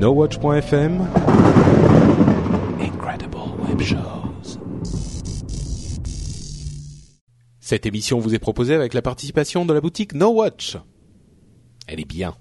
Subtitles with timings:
[0.00, 1.06] NoWatch.fm
[2.80, 3.36] Incredible
[3.68, 4.58] Web Shows.
[7.60, 10.78] Cette émission vous est proposée avec la participation de la boutique No Watch.
[11.86, 12.34] Elle est bien.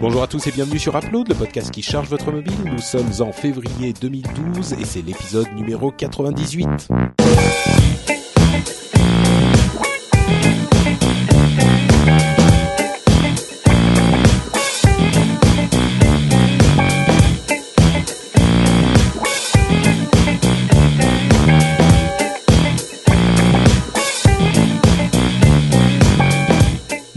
[0.00, 2.54] Bonjour à tous et bienvenue sur Upload, le podcast qui charge votre mobile.
[2.66, 6.88] Nous sommes en février 2012 et c'est l'épisode numéro 98.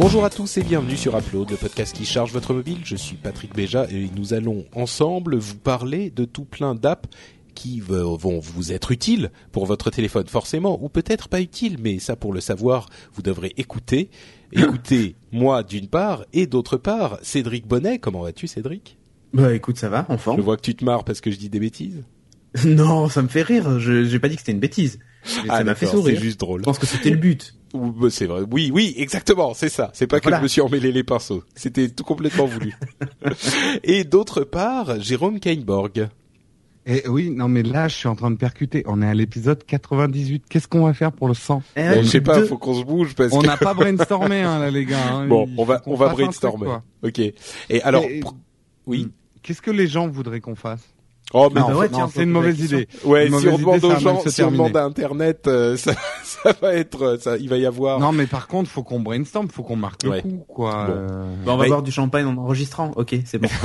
[0.05, 2.77] Bonjour à tous et bienvenue sur Upload, le podcast qui charge votre mobile.
[2.83, 7.09] Je suis Patrick Béja et nous allons ensemble vous parler de tout plein d'apps
[7.55, 12.15] qui vont vous être utiles pour votre téléphone forcément, ou peut-être pas utiles, mais ça
[12.15, 14.11] pour le savoir, vous devrez écouter.
[14.51, 17.97] Écoutez moi d'une part, et d'autre part, Cédric Bonnet.
[17.97, 18.99] Comment vas-tu Cédric?
[19.33, 20.37] Bah écoute, ça va, en forme.
[20.37, 22.03] Je vois que tu te marres parce que je dis des bêtises.
[22.63, 24.99] non, ça me fait rire, je j'ai pas dit que c'était une bêtise.
[25.49, 26.15] Ah, ça m'a fait sourire.
[26.17, 26.61] C'est juste drôle.
[26.61, 27.55] Je pense que c'était le but.
[27.73, 28.41] Bah, c'est vrai.
[28.51, 29.89] Oui, oui, exactement, c'est ça.
[29.93, 31.43] C'est pas que je me suis emmêlé les pinceaux.
[31.55, 32.73] C'était tout complètement voulu.
[33.83, 36.07] et d'autre part, Jérôme Kainborg.
[36.87, 38.83] Et oui, non mais là, je suis en train de percuter.
[38.85, 40.43] On est à l'épisode 98.
[40.47, 42.83] Qu'est-ce qu'on va faire pour le 100 Eh, je sais pas, deux- faut qu'on se
[42.85, 44.99] bouge parce On que n'a pas brainstormé, hein, là, les gars.
[45.11, 45.27] hein.
[45.27, 46.67] bon, Il on va on va truc, brainstormer.
[47.03, 47.19] ok.
[47.69, 48.33] Et alors, Et- pr-
[48.85, 49.07] oui.
[49.41, 50.81] Qu'est-ce que les gens voudraient qu'on fasse?
[51.33, 52.87] Oh, mais Ah, bah ouais, non, tiens, c'est une mauvaise idée.
[53.03, 55.75] ouais, une si on mauvaise demande idée, aux gens, si on demande à Internet, euh,
[55.77, 57.99] ça, ça va être, euh, ça, il va y avoir.
[57.99, 60.21] Non, mais par contre, faut qu'on brainstorm, faut qu'on marque Ouais.
[60.23, 60.85] le coup, quoi.
[60.85, 60.93] Bon.
[60.93, 62.91] Euh, Bah, on va Mais- boire du champagne en enregistrant.
[62.95, 63.49] Ok, c'est bon.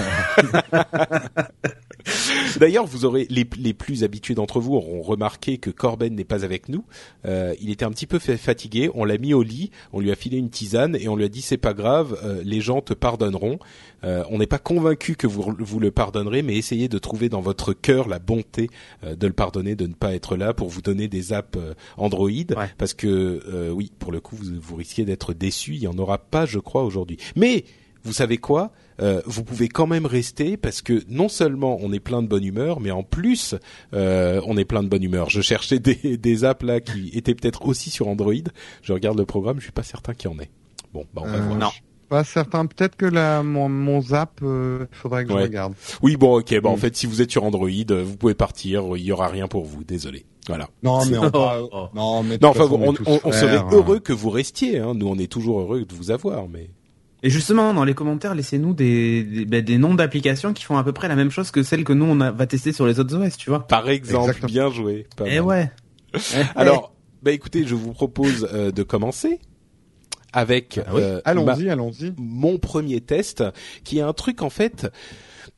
[2.58, 6.44] D'ailleurs, vous aurez les, les plus habitués d'entre vous auront remarqué que Corben n'est pas
[6.44, 6.84] avec nous.
[7.26, 8.90] Euh, il était un petit peu fa- fatigué.
[8.94, 11.28] On l'a mis au lit, on lui a filé une tisane et on lui a
[11.28, 13.58] dit c'est pas grave, euh, les gens te pardonneront.
[14.02, 17.40] Euh, on n'est pas convaincu que vous, vous le pardonnerez, mais essayez de trouver dans
[17.42, 18.68] votre cœur la bonté
[19.04, 21.74] euh, de le pardonner, de ne pas être là pour vous donner des apps euh,
[21.98, 22.70] Android, Ouais.
[22.78, 23.06] parce que
[23.48, 25.74] euh, oui, pour le coup, vous, vous risquez d'être déçu.
[25.74, 27.18] Il y en aura pas, je crois, aujourd'hui.
[27.36, 27.64] Mais
[28.04, 28.70] vous savez quoi
[29.02, 32.44] Euh, Vous pouvez quand même rester parce que non seulement on est plein de bonne
[32.44, 33.54] humeur, mais en plus
[33.94, 35.30] euh, on est plein de bonne humeur.
[35.30, 38.34] Je cherchais des, des apps là qui étaient peut-être aussi sur Android.
[38.82, 40.50] Je regarde le programme, je suis pas certain qu'il y en ait.
[40.92, 41.58] Bon, bah on va euh, voir.
[41.58, 41.70] Non.
[42.08, 42.66] Pas certain.
[42.66, 45.42] Peut-être que la, mon, mon zap, euh, faudrait que Ouais.
[45.42, 45.74] je regarde.
[46.02, 46.60] Oui, bon, ok.
[46.60, 46.78] Bah en Mm.
[46.80, 48.82] fait, si vous êtes sur Android, euh, vous pouvez partir.
[48.96, 49.84] Il y aura rien pour vous.
[49.84, 50.26] Désolé.
[50.48, 50.68] Voilà.
[50.82, 51.86] Non, mais on parle- oh.
[51.94, 53.68] Non, mais Non, enfin, façon, on, on- on serait hein.
[53.70, 54.78] heureux que vous restiez.
[54.80, 54.94] Hein.
[54.96, 56.70] Nous, on est toujours heureux de vous avoir, mais.
[57.22, 60.84] Et justement, dans les commentaires, laissez-nous des, des, bah, des noms d'applications qui font à
[60.84, 62.98] peu près la même chose que celles que nous, on a, va tester sur les
[62.98, 63.66] autres OS, tu vois.
[63.66, 64.48] Par exemple, Exactement.
[64.48, 65.06] bien joué.
[65.16, 65.42] Pas Eh mal.
[65.42, 65.70] ouais.
[66.56, 69.38] Alors, bah écoutez, je vous propose euh, de commencer
[70.32, 71.02] avec Ah oui.
[71.02, 72.12] euh, ma- Allons-y, allons-y.
[72.16, 73.44] mon premier test,
[73.84, 74.88] qui est un truc en fait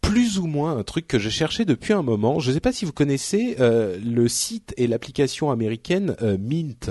[0.01, 2.41] plus ou moins un truc que je cherchais depuis un moment.
[2.41, 6.91] Je ne sais pas si vous connaissez euh, le site et l'application américaine euh, Mint.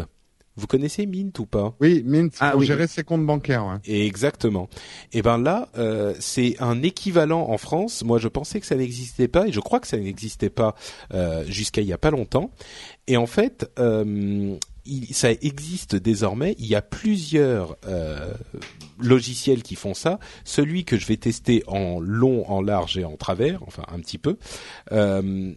[0.62, 1.76] Vous connaissez Mint ou pas?
[1.82, 2.68] Oui, Mint, Ah, pour oui.
[2.68, 3.66] gérer ses comptes bancaires.
[3.66, 3.78] Ouais.
[3.86, 4.70] Et Exactement.
[5.12, 8.04] Et ben là, euh, c'est un équivalent en France.
[8.04, 10.76] Moi, je pensais que ça n'existait pas, et je crois que ça n'existait pas
[11.16, 12.52] euh, jusqu'à il y a pas longtemps.
[13.08, 14.56] Et en fait, euh,
[14.86, 16.56] il- ça existe désormais.
[16.60, 18.32] Il y a plusieurs euh,
[19.00, 20.20] logiciels qui font ça.
[20.46, 24.20] Celui que je vais tester en long, en large et en travers, enfin un petit
[24.20, 24.38] peu,
[24.92, 25.54] euh,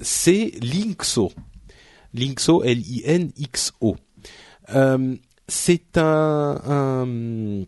[0.00, 1.32] c'est Linkso.
[2.14, 3.96] Linkso, L-I-N-X-O.
[4.74, 5.16] Euh,
[5.48, 7.64] c'est un, un-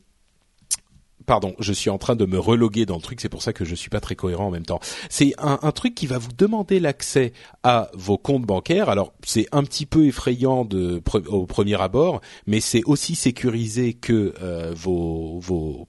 [1.27, 3.67] Pardon, je suis en train de me reloguer dans le truc, c'est pour ça que
[3.67, 4.81] je suis pas très cohérent en même temps.
[5.11, 8.89] C'est un, un truc qui va vous demander l'accès à vos comptes bancaires.
[8.89, 14.33] Alors, c'est un petit peu effrayant de, au premier abord, mais c'est aussi sécurisé que
[14.41, 15.87] euh, vos, vos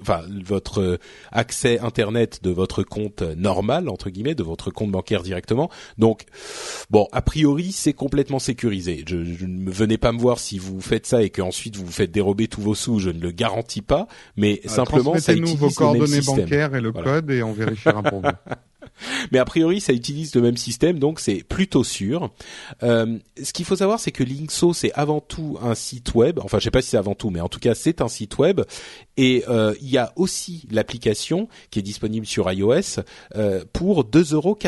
[0.00, 0.98] enfin votre
[1.32, 6.22] accès internet de votre compte normal entre guillemets de votre compte bancaire directement donc
[6.90, 10.58] bon a priori c'est complètement sécurisé je, je ne me- venez pas me voir si
[10.58, 13.30] vous faites ça et qu'ensuite vous vous faites dérober tous vos sous je ne le
[13.30, 16.90] garantis pas mais Euh, simplement ça utilise vos le même coordonnées système bancaires et le
[16.90, 17.10] Voilà.
[17.12, 18.28] code et on vérifiera pour vous.
[19.32, 22.30] mais a priori, ça utilise le même système, donc c'est plutôt sûr.
[22.82, 26.38] Euh, ce qu'il faut savoir, c'est que Linkso, c'est avant tout un site web.
[26.42, 28.38] Enfin, je sais pas si c'est avant tout, mais en tout cas, c'est un site
[28.38, 28.60] web.
[29.16, 33.00] Et euh, il y a aussi l'application qui est disponible sur iOS
[33.36, 34.58] euh, pour 2,99 euros.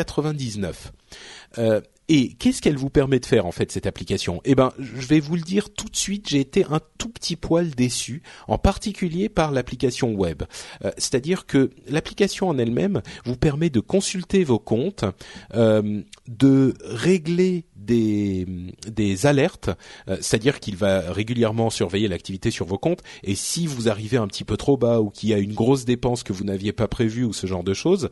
[2.09, 4.41] Et qu'est-ce qu'elle vous permet de faire en fait cette application?
[4.43, 6.29] Eh ben, je vais vous le dire tout de suite.
[6.29, 10.43] J'ai été un tout petit poil déçu, en particulier par l'application web.
[10.83, 15.05] Euh, C'est-à-dire que l'application en elle-même vous permet de consulter vos comptes,
[15.53, 19.69] euh, de régler des alertes,
[20.07, 24.43] c'est-à-dire qu'il va régulièrement surveiller l'activité sur vos comptes et si vous arrivez un petit
[24.43, 27.23] peu trop bas ou qu'il y a une grosse dépense que vous n'aviez pas prévue
[27.23, 28.09] ou ce genre de choses,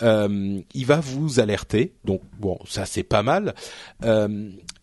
[0.00, 1.94] il va vous alerter.
[2.04, 3.54] Donc bon, ça c'est pas mal.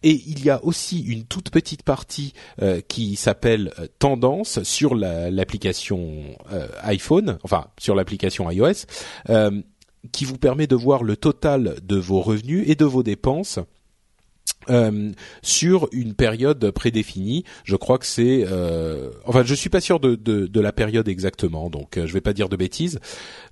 [0.01, 4.95] Et il y a aussi une toute petite partie euh, qui s'appelle euh, tendance sur
[4.95, 8.85] l'application euh, iPhone, enfin sur l'application iOS,
[10.13, 13.59] qui vous permet de voir le total de vos revenus et de vos dépenses
[14.69, 15.11] euh,
[15.41, 17.43] sur une période prédéfinie.
[17.63, 21.07] Je crois que c'est, euh, enfin, je suis pas sûr de, de, de la période
[21.07, 22.99] exactement, donc euh, je vais pas dire de bêtises,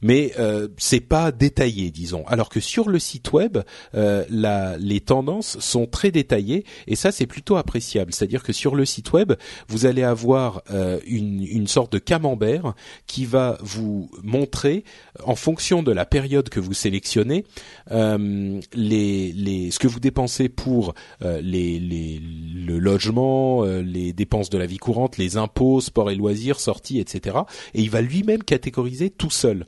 [0.01, 2.25] mais euh, c'est pas détaillé, disons.
[2.27, 3.57] Alors que sur le site web,
[3.95, 8.13] euh, la, les tendances sont très détaillées et ça c'est plutôt appréciable.
[8.13, 9.33] C'est-à-dire que sur le site web,
[9.67, 10.61] vous allez avoir
[11.05, 12.73] une, une sorte de camembert
[13.05, 14.83] qui va vous montrer,
[15.23, 17.45] en fonction de la période que vous sélectionnez,
[17.89, 20.93] les, les, ce que vous dépensez pour
[21.23, 26.11] euh, les, les, le logement, euh, les dépenses de la vie courante, les impôts, sport
[26.11, 27.37] et loisirs, sorties, etc.
[27.73, 29.65] Et il va lui-même catégoriser tout seul.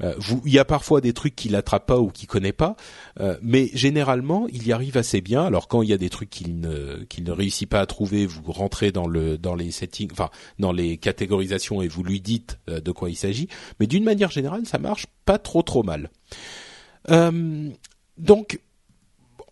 [0.00, 2.76] Euh, vous, il y a parfois des trucs qu'il attrape pas ou qu'il connaît pas,
[3.40, 5.44] mais généralement il y arrive assez bien.
[5.44, 8.26] Alors quand il y a des trucs qu'il ne qu'il ne réussit pas à trouver,
[8.26, 12.58] vous rentrez dans le dans les settings, enfin dans les catégorisations et vous lui dites
[12.66, 13.48] de quoi il s'agit.
[13.80, 16.10] Mais d'une manière générale, ça marche pas trop trop mal.
[18.18, 18.58] donc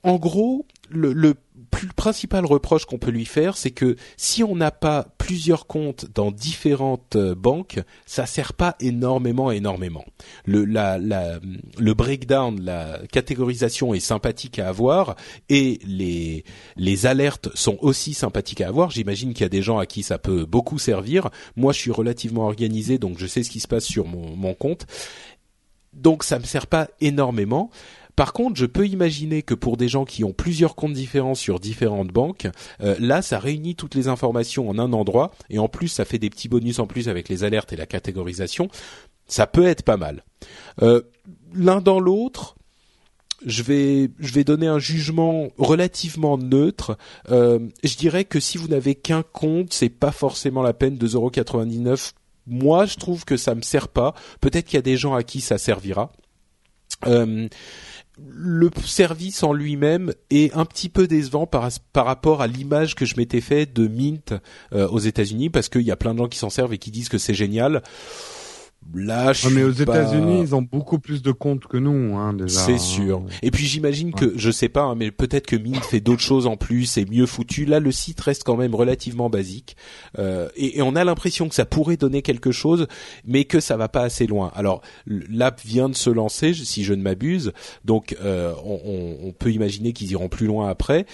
[0.03, 1.35] en gros, le, le
[1.71, 6.07] plus principal reproche qu'on peut lui faire, c'est que si on n'a pas plusieurs comptes
[6.15, 10.05] dans différentes euh, banques, ça sert pas énormément, énormément.
[10.45, 11.39] Le, la, la,
[11.79, 15.17] le breakdown, la catégorisation est sympathique à avoir
[15.49, 16.45] et les,
[16.77, 18.91] les alertes sont aussi sympathiques à avoir.
[18.91, 21.31] J'imagine qu'il y a des gens à qui ça peut beaucoup servir.
[21.57, 24.55] Moi, je suis relativement organisé, donc je sais ce qui se passe sur mon, mon
[24.55, 24.87] compte.
[25.93, 27.71] Donc ça me sert pas énormément.
[28.17, 31.61] Par contre, je peux imaginer que pour des gens qui ont plusieurs comptes différents sur
[31.61, 32.49] différentes banques,
[32.81, 36.19] euh, là, ça réunit toutes les informations en un endroit et en plus, ça fait
[36.19, 38.69] des petits bonus en plus avec les alertes et la catégorisation.
[39.27, 40.25] Ça peut être pas mal.
[40.83, 41.03] Euh,
[41.55, 42.57] l'un dans l'autre,
[43.47, 46.99] je vais je vais donner un jugement relativement neutre.
[47.31, 52.13] Euh, je dirais que si vous n'avez qu'un compte, c'est pas forcément la peine 2,99€.
[52.47, 54.15] Moi, je trouve que ça me sert pas.
[54.41, 56.13] Peut-être qu'il y a des gens à qui ça servira.
[58.29, 63.17] Le service en lui-même est un petit peu décevant par, rapport à l'image que je
[63.17, 64.35] m'étais fait de Mint
[64.73, 66.91] euh, aux États-Unis parce qu'il y a plein de gens qui s'en servent et qui
[66.91, 67.83] disent que c'est génial.
[68.93, 72.61] Là, je mais aux États-Unis, ils ont beaucoup plus de comptes que nous, hein, déjà.
[72.61, 73.23] C'est sûr.
[73.43, 76.47] Et puis j'imagine que, je sais pas, hein, mais peut-être que Mint fait d'autres choses
[76.47, 77.67] en plus, et mieux foutu.
[77.67, 79.77] Là, le site reste quand même relativement basique,
[80.19, 82.89] euh, et, et, on a l'impression que ça pourrait donner quelque chose,
[83.25, 84.51] mais que ça va pas assez loin.
[84.57, 87.53] Alors, l'app vient de se lancer, si je ne m'abuse,
[87.85, 91.07] donc euh, on, on peut imaginer qu'ils iront plus loin après.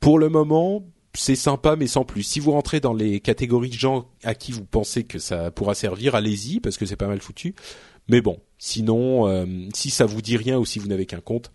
[0.00, 0.82] Pour le moment,
[1.14, 2.22] c'est sympa mais sans plus.
[2.22, 5.74] Si vous rentrez dans les catégories de gens à qui vous pensez que ça pourra
[5.74, 7.54] servir, allez-y parce que c'est pas mal foutu.
[8.08, 11.50] Mais bon, sinon, euh, si ça vous dit rien ou si vous n'avez qu'un compte,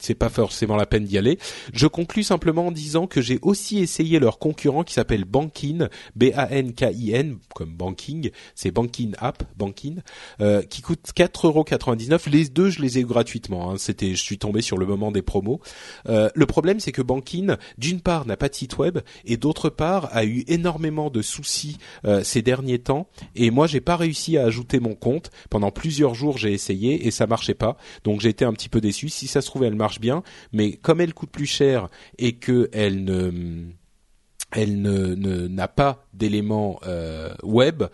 [0.00, 1.38] c'est pas forcément la peine d'y aller.
[1.72, 7.38] Je conclus simplement en disant que j'ai aussi essayé leur concurrent qui s'appelle Bankin, B-A-N-K-I-N,
[7.54, 9.96] comme Banking, c'est Bankin App, Bankin,
[10.40, 12.30] euh, qui coûte 4,99€.
[12.30, 13.70] Les deux, je les ai gratuitement.
[13.70, 13.74] Hein.
[13.78, 15.60] C'était, je suis tombé sur le moment des promos.
[16.08, 19.68] Euh, le problème, c'est que Bankin, d'une part, n'a pas de site web et d'autre
[19.68, 21.76] part, a eu énormément de soucis
[22.06, 23.08] euh, ces derniers temps.
[23.34, 25.30] Et moi, j'ai pas réussi à ajouter mon compte.
[25.50, 27.76] Pendant plusieurs jours, j'ai essayé et ça marchait pas.
[28.04, 29.08] Donc, été un petit peu déçu.
[29.08, 32.68] Si ça se trouve, elle marche bien, mais comme elle coûte plus cher et que
[32.72, 33.72] elle ne
[34.52, 37.84] elle ne n'a pas d'éléments euh, web.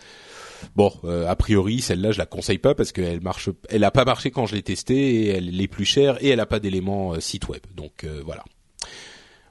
[0.74, 4.04] Bon, euh, a priori, celle-là, je la conseille pas parce qu'elle marche, elle a pas
[4.04, 7.20] marché quand je l'ai testée elle est plus chère et elle a pas d'éléments euh,
[7.20, 7.62] site web.
[7.74, 8.44] Donc voilà.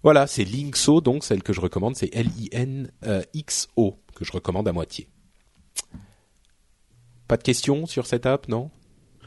[0.04, 5.08] Voilà, c'est Linkso, donc celle que je recommande, c'est L-I-N-X-O que je recommande à moitié.
[7.28, 8.70] Pas de questions sur cette app, non?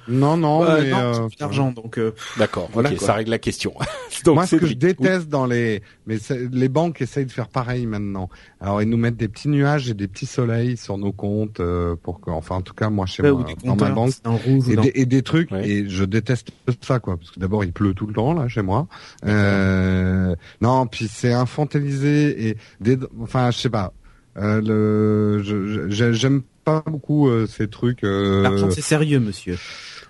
[0.09, 1.99] Non, non, euh, mais euh, l'argent, donc.
[1.99, 3.75] Euh, D'accord, voilà, ça règle la question.
[4.25, 6.17] donc, Moi, ce que je déteste dans les, mais
[6.51, 8.29] les banques essayent de faire pareil maintenant.
[8.61, 11.95] Alors, ils nous mettent des petits nuages et des petits soleils sur nos comptes euh,
[12.03, 14.13] pour que, enfin, en tout cas, moi chez moi, dans ma banque,
[14.47, 15.53] et, des, et, des, trucs.
[15.53, 16.51] Et je déteste
[16.81, 18.87] ça, quoi, parce que d'abord, il pleut tout le temps là chez moi.
[19.27, 23.93] Euh, non, puis c'est infantilisé et, des, enfin, je sais pas.
[24.39, 28.01] Euh, le, j'aime pas beaucoup ces trucs.
[28.03, 29.57] L'argent, c'est sérieux, monsieur.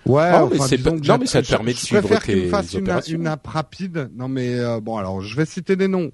[0.05, 3.27] Ouais, oh, enfin, non, mais ça te permet de suivre préfère tes fasse une, une,
[3.27, 4.09] app rapide.
[4.15, 6.11] Non, mais euh, bon, alors je vais citer des noms.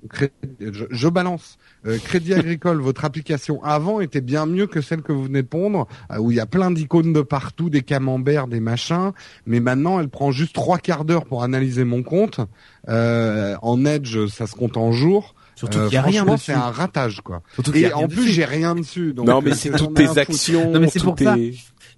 [0.59, 1.57] Je, je balance.
[1.85, 5.47] Euh, Crédit Agricole, votre application avant était bien mieux que celle que vous venez de
[5.47, 9.11] pondre, euh, où il y a plein d'icônes de partout, des camemberts, des machins.
[9.45, 12.39] Mais maintenant, elle prend juste trois quarts d'heure pour analyser mon compte.
[12.87, 15.35] en Edge, ça se compte en jours.
[15.55, 16.45] Surtout qu'il y a rien dessus.
[16.47, 17.41] c'est un ratage quoi.
[17.73, 19.13] et en plus, j'ai rien dessus.
[19.13, 20.71] Donc non, mais c'est toutes tes actions.
[20.71, 21.35] Non, mais c'est pour ça.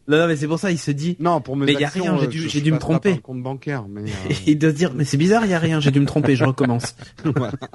[0.08, 1.18] Non, mais c'est pour ça, il se dit.
[1.20, 3.18] Non, pour mes mais il y a rien, j'ai dû, j'ai dû me tromper.
[3.20, 4.02] compte bancaire, mais.
[4.08, 4.34] Euh...
[4.48, 6.36] il doit se dire, mais c'est bizarre, il y a rien, j'ai dû me tromper,
[6.36, 6.96] je recommence.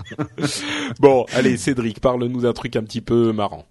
[1.01, 3.67] bon, allez, Cédric, parle-nous d'un truc un petit peu marrant.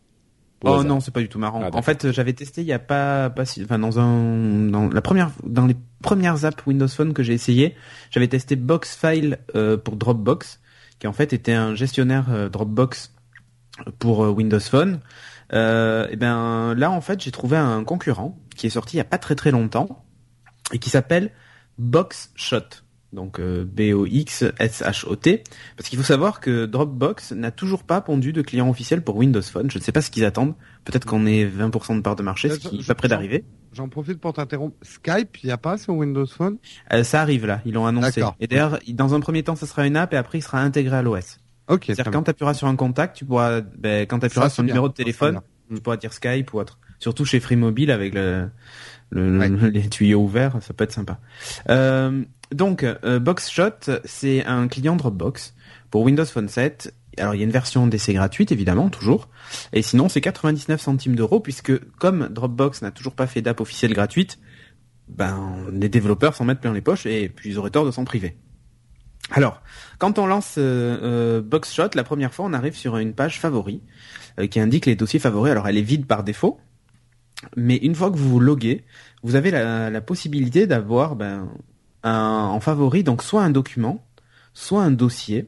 [0.63, 1.61] Oh non, c'est pas du tout marrant.
[1.63, 4.89] Ah, en fait, j'avais testé il y a pas, pas si, enfin dans un, dans
[4.89, 7.75] la première, dans les premières apps Windows Phone que j'ai essayé,
[8.11, 10.59] j'avais testé Boxfile euh, pour Dropbox,
[10.99, 13.13] qui en fait était un gestionnaire euh, Dropbox
[13.97, 14.99] pour euh, Windows Phone.
[15.53, 19.01] Euh, et ben là en fait j'ai trouvé un concurrent qui est sorti il y
[19.01, 20.05] a pas très très longtemps
[20.71, 21.31] et qui s'appelle
[21.79, 22.59] Boxshot.
[23.11, 25.43] Donc euh, B-O-X-S-H-O-T.
[25.75, 29.41] Parce qu'il faut savoir que Dropbox n'a toujours pas pondu de client officiel pour Windows
[29.41, 29.71] Phone.
[29.71, 30.53] Je ne sais pas ce qu'ils attendent.
[30.85, 33.43] Peut-être qu'on est 20% de part de marché, ce qui est pas près d'arriver.
[33.73, 34.77] J'en profite pour t'interrompre.
[34.83, 36.57] Skype, il n'y a pas sur Windows Phone?
[36.93, 38.21] Euh, Ça arrive là, ils l'ont annoncé.
[38.39, 40.97] Et d'ailleurs, dans un premier temps, ça sera une app et après, il sera intégré
[40.97, 41.39] à l'OS.
[41.67, 41.85] Ok.
[41.87, 44.67] C'est-à-dire quand tu appuieras sur un contact, tu pourras, ben, quand tu appuieras sur le
[44.67, 45.41] numéro de téléphone,
[45.75, 46.79] tu pourras dire Skype ou autre.
[46.99, 48.49] Surtout chez Free Mobile avec le,
[49.09, 51.19] le, les tuyaux ouverts, ça peut être sympa.
[51.69, 55.55] Euh, donc, euh, Boxshot, c'est un client Dropbox
[55.89, 56.93] pour Windows Phone 7.
[57.17, 59.29] Alors, il y a une version d'essai gratuite, évidemment, toujours.
[59.73, 63.93] Et sinon, c'est 99 centimes d'euros, puisque comme Dropbox n'a toujours pas fait d'app officielle
[63.93, 64.39] gratuite,
[65.07, 68.05] ben, les développeurs s'en mettent plein les poches et puis ils auraient tort de s'en
[68.05, 68.37] priver.
[69.31, 69.61] Alors,
[69.97, 73.81] quand on lance euh, euh, Boxshot, la première fois, on arrive sur une page favori
[74.39, 75.51] euh, qui indique les dossiers favoris.
[75.51, 76.59] Alors, elle est vide par défaut,
[77.55, 78.83] mais une fois que vous vous loguez,
[79.23, 81.49] vous avez la, possibilité d'avoir ben,
[82.03, 84.05] un, en favori donc soit un document,
[84.53, 85.47] soit un dossier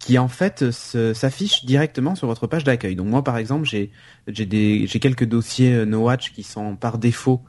[0.00, 2.96] qui en fait s'affiche directement sur votre page d'accueil.
[2.96, 3.92] Donc moi, par exemple, j'ai
[4.26, 7.40] j'ai quelques dossiers NoWatch qui sont par défaut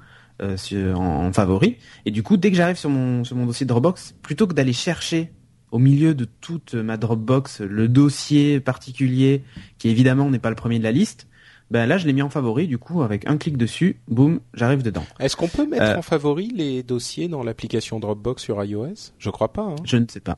[0.41, 1.77] euh, en, en, favori.
[2.05, 4.73] Et du coup, dès que j'arrive sur mon, sur mon dossier Dropbox, plutôt que d'aller
[4.73, 5.31] chercher
[5.71, 9.43] au milieu de toute ma Dropbox le dossier particulier,
[9.77, 11.27] qui évidemment n'est pas le premier de la liste,
[11.71, 14.83] ben là je l'ai mis en favori, du coup avec un clic dessus, boum, j'arrive
[14.83, 15.05] dedans.
[15.19, 19.13] Est-ce qu'on peut mettre euh, en favori les dossiers dans l'application Dropbox sur iOS?
[19.17, 19.63] Je crois pas.
[19.63, 19.75] Hein.
[19.83, 20.37] Je ne sais pas.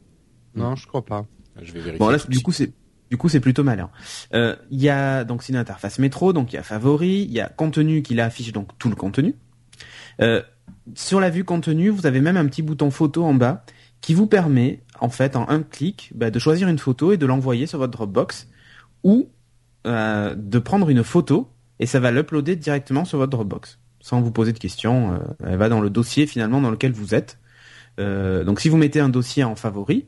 [0.56, 1.26] Non, je crois pas.
[1.62, 2.00] Je vais vérifier.
[2.00, 2.72] Bon là, du coup c'est
[3.10, 3.90] du coup, c'est plutôt malin.
[4.34, 7.32] Euh, il y a donc c'est une interface métro, donc il y a favori, il
[7.32, 9.36] y a contenu qui affiche donc tout le contenu.
[10.22, 10.42] Euh,
[10.96, 13.64] sur la vue contenu, vous avez même un petit bouton photo en bas
[14.02, 17.26] qui vous permet, en fait, en un clic, bah, de choisir une photo et de
[17.26, 18.48] l'envoyer sur votre Dropbox
[19.04, 19.30] ou
[19.86, 24.32] euh, de prendre une photo et ça va l'uploader directement sur votre Dropbox sans vous
[24.32, 25.14] poser de questions.
[25.14, 27.40] Euh, elle va dans le dossier finalement dans lequel vous êtes.
[27.98, 30.06] donc si vous mettez un dossier en favori,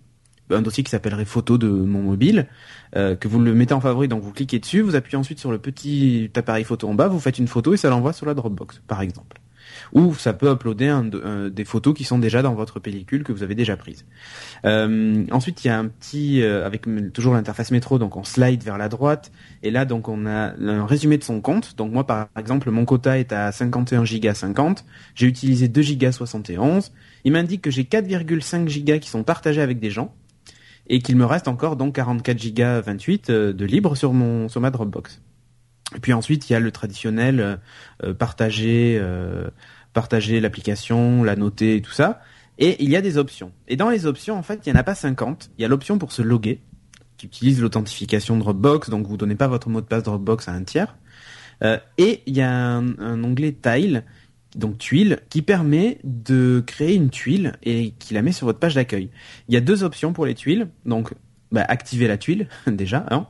[0.51, 2.47] un dossier qui s'appellerait photo de mon mobile,
[2.93, 5.57] que vous le mettez en favori, donc vous cliquez dessus, vous appuyez ensuite sur le
[5.57, 8.81] petit appareil photo en bas, vous faites une photo et ça l'envoie sur la Dropbox,
[8.87, 9.38] par exemple
[9.93, 13.43] ou ça peut uploader un, des photos qui sont déjà dans votre pellicule que vous
[13.43, 14.05] avez déjà prise.
[14.65, 18.63] Euh, ensuite, il y a un petit euh, avec toujours l'interface métro, donc on slide
[18.63, 19.31] vers la droite
[19.63, 21.75] et là donc on a un résumé de son compte.
[21.77, 26.11] Donc moi par exemple mon quota est à 51 gigas 50, j'ai utilisé 2 gigas
[26.11, 26.91] 71.
[27.25, 30.13] Il m'indique que j'ai 4,5 gigas qui sont partagés avec des gens
[30.87, 34.61] et qu'il me reste encore donc 44 gigas 28 euh, de libre sur mon sur
[34.61, 35.21] ma Dropbox.
[35.95, 37.55] Et puis ensuite, il y a le traditionnel euh,
[38.03, 39.49] euh, partager, euh,
[39.93, 42.21] partager l'application, la noter et tout ça.
[42.57, 43.51] Et il y a des options.
[43.67, 45.51] Et dans les options, en fait, il n'y en a pas 50.
[45.57, 46.61] Il y a l'option pour se loguer,
[47.17, 50.63] qui utilise l'authentification Dropbox, donc vous donnez pas votre mot de passe Dropbox à un
[50.63, 50.97] tiers.
[51.97, 54.03] et il y a un, onglet Tile,
[54.55, 58.75] donc tuile, qui permet de créer une tuile et qui la met sur votre page
[58.75, 59.09] d'accueil.
[59.47, 60.67] Il y a deux options pour les tuiles.
[60.85, 61.13] Donc
[61.51, 63.25] bah, activer la tuile déjà, hein,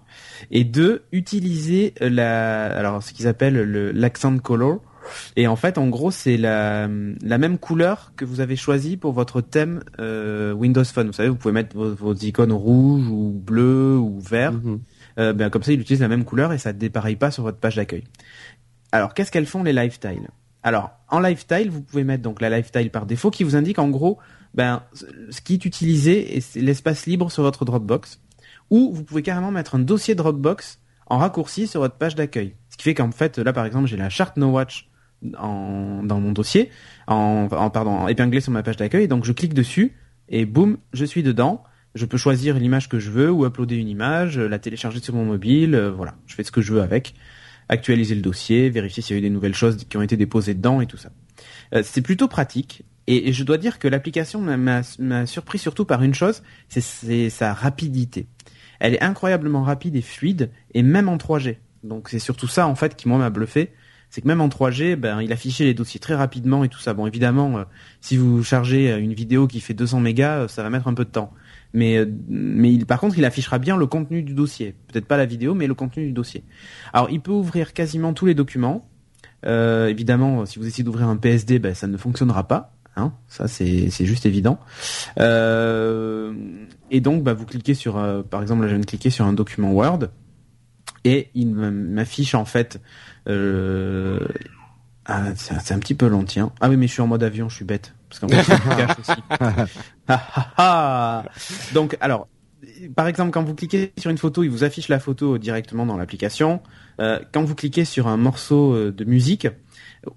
[0.52, 4.82] et deux, utiliser la, alors ce qu'ils appellent le l'accent color.
[5.36, 6.88] Et en fait, en gros, c'est la,
[7.22, 11.08] la même couleur que vous avez choisi pour votre thème euh, Windows Phone.
[11.08, 14.54] Vous savez, vous pouvez mettre vos, icônes rouges ou bleues ou vert.
[14.54, 14.80] Mm-hmm.
[15.20, 17.44] euh, ben, comme ça, il utilise la même couleur et ça ne dépareille pas sur
[17.44, 18.04] votre page d'accueil.
[18.92, 20.30] Alors, qu'est-ce qu'elles font les lifestyle
[20.64, 23.90] Alors, en lifestyle, vous pouvez mettre donc la lifestyle par défaut qui vous indique en
[23.90, 24.20] gros
[24.54, 28.20] ben, ce qui est utilisé, c'est l'espace libre sur votre Dropbox.
[28.70, 32.56] Ou vous pouvez carrément mettre un dossier Dropbox en raccourci sur votre page d'accueil.
[32.70, 34.89] Ce qui fait qu'en fait, là par exemple, j'ai la charte No Watch
[35.38, 36.70] en, dans mon dossier,
[37.08, 39.08] en, en pardon, épinglé sur ma page d'accueil.
[39.08, 39.96] Donc je clique dessus
[40.30, 41.64] et boum, je suis dedans.
[41.96, 45.26] Je peux choisir l'image que je veux ou uploader une image, la télécharger sur mon
[45.26, 45.74] mobile.
[45.74, 47.16] Euh, voilà, je fais ce que je veux avec.
[47.68, 50.54] Actualiser le dossier, vérifier s'il y a eu des nouvelles choses qui ont été déposées
[50.54, 51.12] dedans et tout ça.
[51.84, 52.84] c'est plutôt pratique.
[53.06, 58.28] Et, je dois dire que l'application m'a surpris surtout par une chose, c'est sa rapidité.
[58.80, 61.58] Elle est incroyablement rapide et fluide, et même en 3G.
[61.84, 63.72] Donc c'est surtout ça en fait qui moi m'a bluffé,
[64.10, 66.94] c'est que même en 3G, ben il affichait les dossiers très rapidement et tout ça.
[66.94, 67.64] Bon évidemment, euh,
[68.02, 71.06] si vous chargez une vidéo qui fait 200 mégas, euh, ça va mettre un peu
[71.06, 71.32] de temps.
[71.74, 74.76] Mais euh, mais par contre, il affichera bien le contenu du dossier.
[74.88, 76.44] Peut-être pas la vidéo, mais le contenu du dossier.
[76.94, 78.90] Alors il peut ouvrir quasiment tous les documents.
[79.44, 82.74] évidemment, si vous essayez d'ouvrir un PSD, ben ça ne fonctionnera pas.
[83.00, 84.60] Hein, ça c'est juste évident.
[85.20, 86.34] Euh,
[86.92, 89.26] et donc bah, vous cliquez sur, euh, par exemple là je viens de cliquer sur
[89.26, 90.10] un document Word
[91.04, 92.80] et il m'affiche en fait.
[93.28, 94.20] Euh,
[95.06, 96.52] ah, c'est un petit peu long tiens.
[96.62, 98.76] Ah oui mais je suis en mode avion, je suis bête parce qu'en fait il
[98.76, 99.22] cache aussi.
[100.12, 101.26] Ah, ah, ah.
[101.74, 102.28] donc alors
[102.96, 105.98] par exemple, quand vous cliquez sur une photo, il vous affiche la photo directement dans
[105.98, 106.62] l'application.
[106.98, 109.48] quand vous cliquez sur un morceau de musique,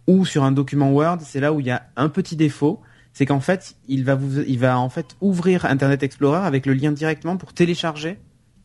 [0.06, 2.80] ou sur un document Word, c'est là où il y a un petit défaut,
[3.12, 6.74] c'est qu'en fait, il va vous, il va en fait ouvrir Internet Explorer avec le
[6.74, 8.18] lien directement pour télécharger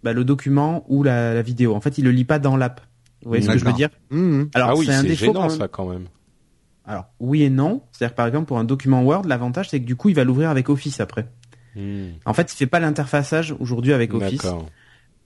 [0.04, 1.76] bah, le document ou la, vidéo.
[1.76, 2.82] En fait, il le lit pas dans l'app.
[3.24, 4.44] Vous voyez ce que je veux dire mmh.
[4.54, 6.08] Alors, ah oui, c'est un défaut gênant, ça quand même.
[6.86, 7.82] Alors oui et non.
[7.92, 10.50] C'est-à-dire par exemple pour un document Word, l'avantage c'est que du coup il va l'ouvrir
[10.50, 11.28] avec Office après.
[11.76, 12.06] Mmh.
[12.26, 14.48] En fait, il fait pas l'interfaçage aujourd'hui avec Office.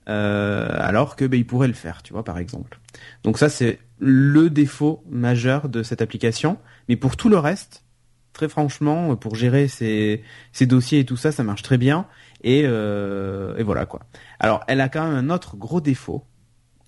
[0.10, 2.80] Euh, alors que bah, il pourrait le faire, tu vois, par exemple.
[3.24, 6.58] Donc ça, c'est le défaut majeur de cette application.
[6.90, 7.86] Mais pour tout le reste,
[8.34, 12.08] très franchement, pour gérer ces, ces dossiers et tout ça, ça marche très bien.
[12.44, 14.02] Et, euh, et voilà quoi.
[14.40, 16.26] Alors, elle a quand même un autre gros défaut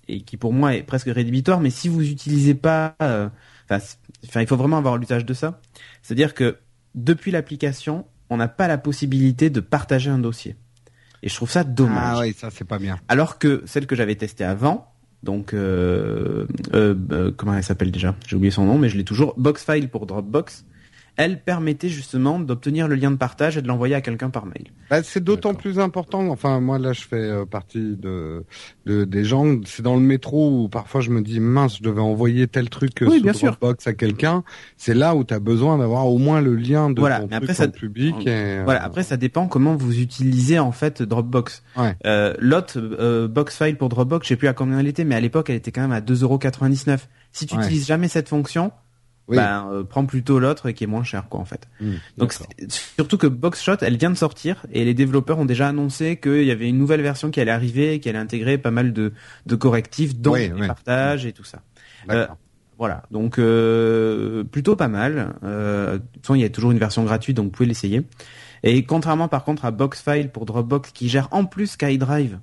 [0.08, 1.60] et qui pour moi est presque rédhibitoire.
[1.60, 3.28] Mais si vous utilisez pas, euh,
[3.70, 5.60] enfin, il faut vraiment avoir l'usage de ça.
[6.02, 6.58] C'est-à-dire que
[6.94, 10.56] depuis l'application, on n'a pas la possibilité de partager un dossier.
[11.22, 12.16] Et je trouve ça dommage.
[12.16, 12.98] Ah oui, ça c'est pas bien.
[13.08, 14.92] Alors que celle que j'avais testée avant,
[15.22, 18.14] donc euh, euh comment elle s'appelle déjà?
[18.26, 19.34] J'ai oublié son nom, mais je l'ai toujours.
[19.38, 20.66] Boxfile pour Dropbox
[21.16, 24.72] elle permettait justement d'obtenir le lien de partage et de l'envoyer à quelqu'un par mail.
[24.90, 26.28] Bah, c'est d'autant plus important.
[26.28, 28.44] Enfin, moi là, je fais euh, partie de,
[28.86, 29.60] de, des gens.
[29.64, 33.02] C'est dans le métro où parfois je me dis mince, je devais envoyer tel truc
[33.02, 34.42] euh, sur Dropbox à quelqu'un.
[34.76, 37.36] C'est là où tu as besoin d'avoir au moins le lien de voilà, ton mais
[37.36, 38.26] après, ça, public.
[38.26, 38.82] Et, voilà.
[38.82, 41.62] Après, ça dépend comment vous utilisez en fait Dropbox.
[41.76, 41.96] Ouais.
[42.06, 45.20] Euh, L'autre euh, Boxfile pour Dropbox, je sais plus à combien elle était, mais à
[45.20, 46.98] l'époque, elle était quand même à 2,99€.
[47.32, 48.72] Si tu n'utilises jamais cette fonction,
[49.28, 49.36] oui.
[49.36, 51.68] ben euh, prends plutôt l'autre qui est moins cher quoi en fait.
[51.80, 52.34] Mmh, Donc
[52.68, 56.50] surtout que Boxshot elle vient de sortir et les développeurs ont déjà annoncé qu'il y
[56.50, 59.12] avait une nouvelle version qui allait arriver et qui allait intégrer pas mal de,
[59.46, 61.60] de correctifs dont les partages et tout ça.
[62.10, 62.26] Euh,
[62.78, 65.34] voilà, donc euh, plutôt pas mal.
[65.44, 68.02] Euh, de toute façon, il y a toujours une version gratuite, donc vous pouvez l'essayer.
[68.62, 72.38] Et contrairement par contre à Boxfile pour Dropbox qui gère en plus SkyDrive,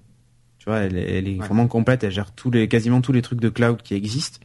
[0.62, 3.40] tu vois, elle, elle est vraiment complète, elle gère tous les, quasiment tous les trucs
[3.42, 4.38] de cloud qui existent.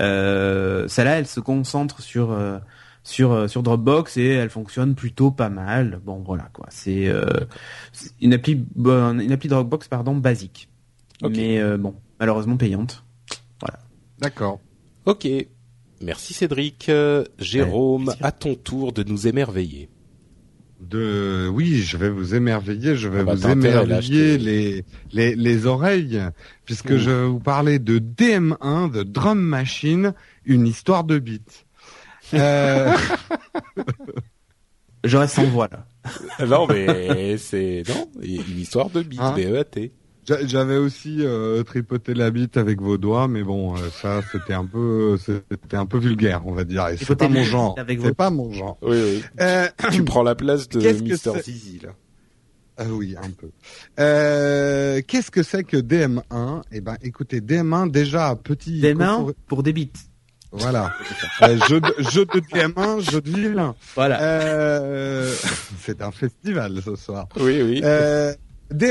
[0.00, 2.58] Euh, celle-là, elle se concentre sur euh,
[3.04, 6.00] sur euh, sur Dropbox et elle fonctionne plutôt pas mal.
[6.04, 7.22] Bon voilà quoi, c'est euh,
[8.20, 10.68] une appli une appli Dropbox pardon basique,
[11.22, 13.04] mais bon malheureusement payante.
[13.60, 13.78] Voilà.
[14.18, 14.58] D'accord.
[15.06, 15.28] Ok.
[16.00, 16.90] Merci Cédric.
[17.38, 19.91] Jérôme, à ton tour de nous émerveiller
[20.82, 25.66] de oui, je vais vous émerveiller, je vais ah bah, vous émerveiller les, les les
[25.66, 26.20] oreilles
[26.64, 30.14] puisque je vais vous parler de DM1 de Drum Machine,
[30.44, 31.66] une histoire de beat.
[32.34, 32.96] Euh...
[35.04, 35.86] je reste sans voix là.
[36.46, 39.92] non mais c'est non, une histoire de beat, hein B-E-A-T.
[40.24, 44.64] J'avais aussi euh, tripoté la bite avec vos doigts, mais bon, euh, ça c'était un
[44.64, 46.86] peu, c'était un peu vulgaire, on va dire.
[46.88, 47.76] Et c'est pas mon genre.
[47.76, 48.78] C'est pas mon genre.
[48.82, 49.24] Oui, oui.
[49.40, 51.90] Euh, tu prends la place de Mister Zizi là.
[52.78, 53.50] Ah oui, un peu.
[54.00, 58.80] Euh, Qu'est-ce que c'est que DM1 Eh ben, écoutez, DM1 déjà petit.
[58.80, 59.90] DM1 pour des bits.
[60.52, 60.92] Voilà.
[61.42, 63.62] euh, jeu, de, jeu de DM1, jeu de ville.
[63.94, 64.20] Voilà.
[64.22, 65.32] Euh,
[65.80, 67.26] c'est un festival ce soir.
[67.40, 67.80] Oui, oui.
[67.84, 68.34] Euh,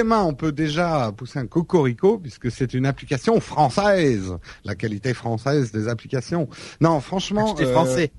[0.04, 4.38] mains, on peut déjà pousser un cocorico puisque c'est une application française.
[4.66, 6.48] La qualité française des applications.
[6.80, 7.56] Non, franchement.
[7.60, 8.12] Euh, français.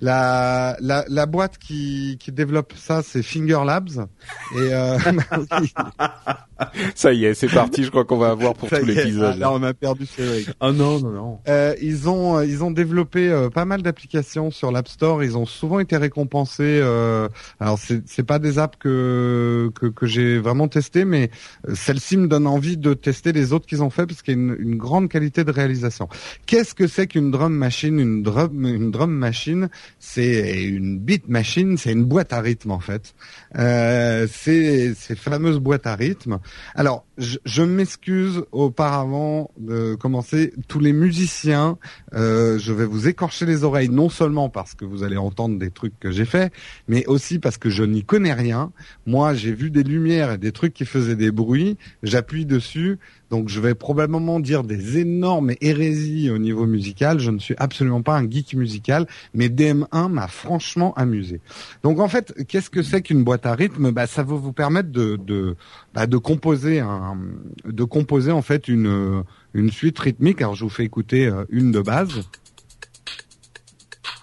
[0.00, 4.06] La, la, la boîte qui, qui développe ça, c'est Finger Labs.
[4.56, 4.98] Et euh...
[6.94, 7.84] ça y est, c'est parti.
[7.84, 9.38] Je crois qu'on va avoir pour tout l'épisode.
[9.38, 10.48] Là, on a perdu Cédric.
[10.60, 11.38] Oh non, non, non.
[11.48, 15.22] Euh, ils ont euh, ils ont développé euh, pas mal d'applications sur l'App Store.
[15.22, 16.80] Ils ont souvent été récompensés.
[16.82, 17.28] Euh...
[17.58, 21.30] Alors c'est c'est pas des apps que que, que j'ai vraiment testé, mais
[21.74, 24.40] celle-ci me donne envie de tester les autres qu'ils ont fait parce qu'il y a
[24.40, 26.08] une, une grande qualité de réalisation.
[26.46, 27.98] Qu'est-ce que c'est qu'une drum machine?
[27.98, 32.80] Une drum une drum machine c'est une beat machine, c'est une boîte à rythme en
[32.80, 33.14] fait.
[33.58, 36.38] Euh, c'est ces fameuses boîtes à rythme.
[36.74, 40.52] Alors, je, je m'excuse auparavant de commencer.
[40.68, 41.78] Tous les musiciens,
[42.14, 45.70] euh, je vais vous écorcher les oreilles, non seulement parce que vous allez entendre des
[45.70, 46.52] trucs que j'ai fait,
[46.88, 48.72] mais aussi parce que je n'y connais rien.
[49.06, 51.76] Moi, j'ai vu des lumières et des trucs qui faisaient des bruits.
[52.02, 52.98] J'appuie dessus.
[53.30, 57.20] Donc je vais probablement dire des énormes hérésies au niveau musical.
[57.20, 61.40] Je ne suis absolument pas un geek musical, mais DM1 m'a franchement amusé.
[61.84, 64.90] Donc en fait, qu'est-ce que c'est qu'une boîte à rythme bah, Ça va vous permettre
[64.90, 65.56] de, de,
[65.94, 67.18] bah, de composer un,
[67.64, 69.24] de composer en fait une,
[69.54, 70.40] une suite rythmique.
[70.42, 72.28] Alors je vous fais écouter euh, une de base.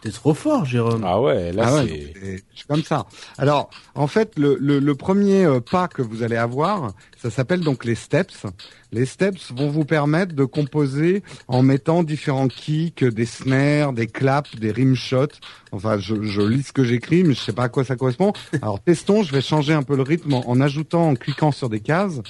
[0.08, 1.04] T'es trop fort, Jérôme.
[1.06, 2.14] Ah ouais, là Ah c'est.
[2.56, 3.06] c'est comme ça.
[3.38, 7.60] Alors, en fait, le, le, le premier euh, pas que vous allez avoir, ça s'appelle
[7.60, 8.46] donc les steps.
[8.94, 14.56] Les steps vont vous permettre de composer en mettant différents kicks, des snares, des claps,
[14.56, 15.28] des rimshots.
[15.74, 18.32] Enfin, je, je lis ce que j'écris, mais je sais pas à quoi ça correspond.
[18.62, 19.24] Alors, testons.
[19.24, 22.22] Je vais changer un peu le rythme en, en ajoutant, en cliquant sur des cases.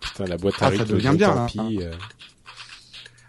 [0.00, 1.46] Putain, la boîte à Ah, ça rythme devient de bien, hein.
[1.46, 1.90] pis, euh.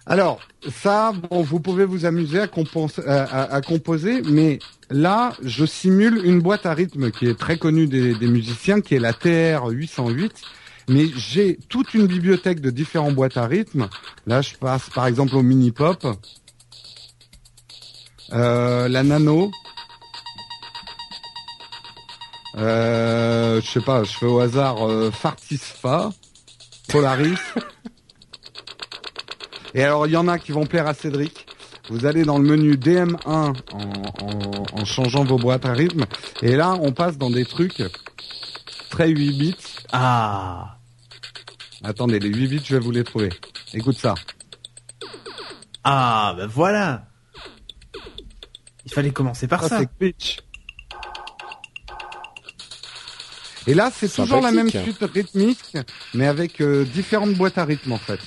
[0.09, 0.39] Alors,
[0.69, 5.65] ça, bon, vous pouvez vous amuser à, compos- à- à- à composer, mais là, je
[5.65, 9.65] simule une boîte à rythme qui est très connue des, musiciens, qui est la TR
[9.67, 10.31] 808.
[10.89, 13.89] Mais j'ai toute une bibliothèque de différents boîtes à rythme.
[14.25, 16.07] Là, je passe par exemple au mini pop,
[18.31, 19.51] euh, la nano.
[22.55, 26.11] Euh, je sais pas, je fais au hasard euh, Fartisfa,
[26.87, 27.35] Polaris.
[29.77, 31.45] Et alors, il y en a qui vont plaire à Cédric.
[31.89, 33.53] Vous allez dans le menu DM1 en, en,
[34.73, 36.05] en changeant vos boîtes à rythme.
[36.41, 37.83] Et là, on passe dans des trucs
[38.89, 39.55] très 8 bits.
[39.91, 40.79] Ah.
[41.83, 43.29] Attendez, les 8 bits, je vais vous les trouver.
[43.75, 44.15] Écoute ça.
[45.83, 47.05] Ah, ben voilà.
[48.83, 49.79] Il fallait commencer par Ça, ça.
[49.79, 50.39] c'est pitch.
[53.67, 54.95] Et là, c'est toujours la même Sympathique.
[54.97, 55.77] suite rythmique,
[56.15, 58.19] mais avec euh, différentes boîtes à rythme, en fait.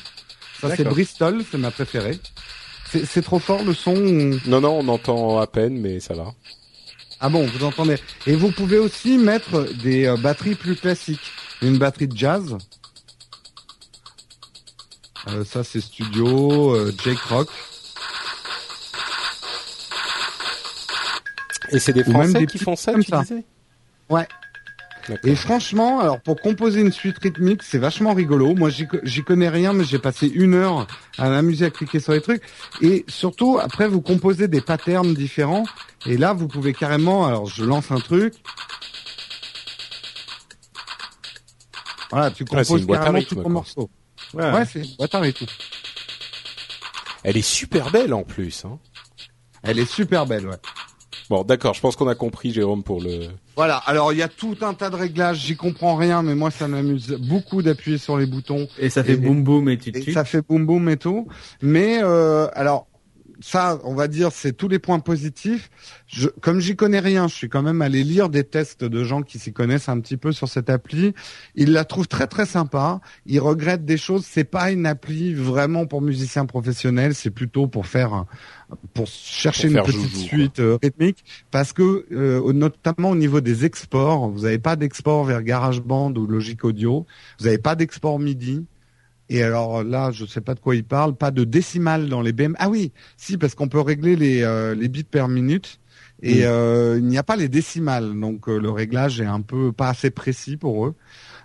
[0.61, 0.85] Ça, c'est.
[0.85, 2.19] Bristol, c'est ma préférée.
[2.91, 6.15] C'est c'est trop fort le son ou- Non, non, on entend à peine, mais ça
[6.15, 6.33] va.
[7.21, 7.97] Ah bon, vous entendez.
[8.27, 11.21] Et vous pouvez aussi mettre des euh, batteries plus classiques.
[11.63, 12.57] Une batterie de jazz.
[15.29, 17.49] Euh, ça, c'est Studio, euh, Jake Rock.
[21.73, 23.21] Et c'est des même Français des qui font ça, comme tu ça.
[23.23, 23.45] disais?
[24.09, 24.27] Ouais.
[25.25, 28.55] Et franchement, alors pour composer une suite rythmique, c'est vachement rigolo.
[28.55, 30.87] Moi, j'y co- j'y connais rien, mais j'ai passé une heure
[31.19, 32.43] à m'amuser à cliquer sur les trucs.
[32.81, 35.65] Et surtout, après, vous composez des patterns différents.
[36.07, 38.35] Et là, vous pouvez carrément, alors je lance un truc.
[42.11, 43.91] Voilà, tu Ouais, c'est composes à carrément rythme, tout ton morceau.
[44.35, 44.51] Ouais.
[44.53, 45.47] Ouais, c'est une boîte à rythme.
[47.23, 48.65] Elle est super belle en plus.
[48.65, 48.79] Hein.
[49.63, 50.57] Elle est super belle, ouais.
[51.31, 53.29] Bon, d'accord, je pense qu'on a compris, Jérôme, pour le.
[53.57, 56.51] Voilà, alors il y a tout un tas de réglages, j'y comprends rien, mais moi
[56.51, 58.67] ça m'amuse beaucoup d'appuyer sur les boutons.
[58.81, 61.29] Et ça fait Et- boum boum et tu Et ça fait boum boum et tout.
[61.63, 62.89] Mais euh, alors
[63.41, 65.71] ça, on va dire, c'est tous les points positifs.
[66.07, 69.23] Je, comme j'y connais rien, je suis quand même allé lire des tests de gens
[69.23, 71.15] qui s'y connaissent un petit peu sur cette appli.
[71.55, 73.01] Ils la trouvent très très sympa.
[73.27, 74.27] Ils regrettent des choses.
[74.29, 77.15] C'est pas une appli vraiment pour musiciens professionnels.
[77.15, 78.27] C'est plutôt pour faire,
[78.93, 81.25] pour chercher Pour une petite joujou, suite euh, rythmique.
[81.51, 86.27] Parce que euh, notamment au niveau des exports, vous n'avez pas d'export vers GarageBand ou
[86.27, 87.07] Logic Audio.
[87.39, 88.65] Vous n'avez pas d'export MIDI.
[89.31, 92.33] Et alors là, je sais pas de quoi il parle, pas de décimales dans les
[92.33, 92.55] BM.
[92.59, 95.81] Ah oui, si parce qu'on peut régler les euh, les bits per minute
[96.23, 99.73] et euh, il n'y a pas les décimales, donc euh, le réglage est un peu
[99.73, 100.95] pas assez précis pour eux.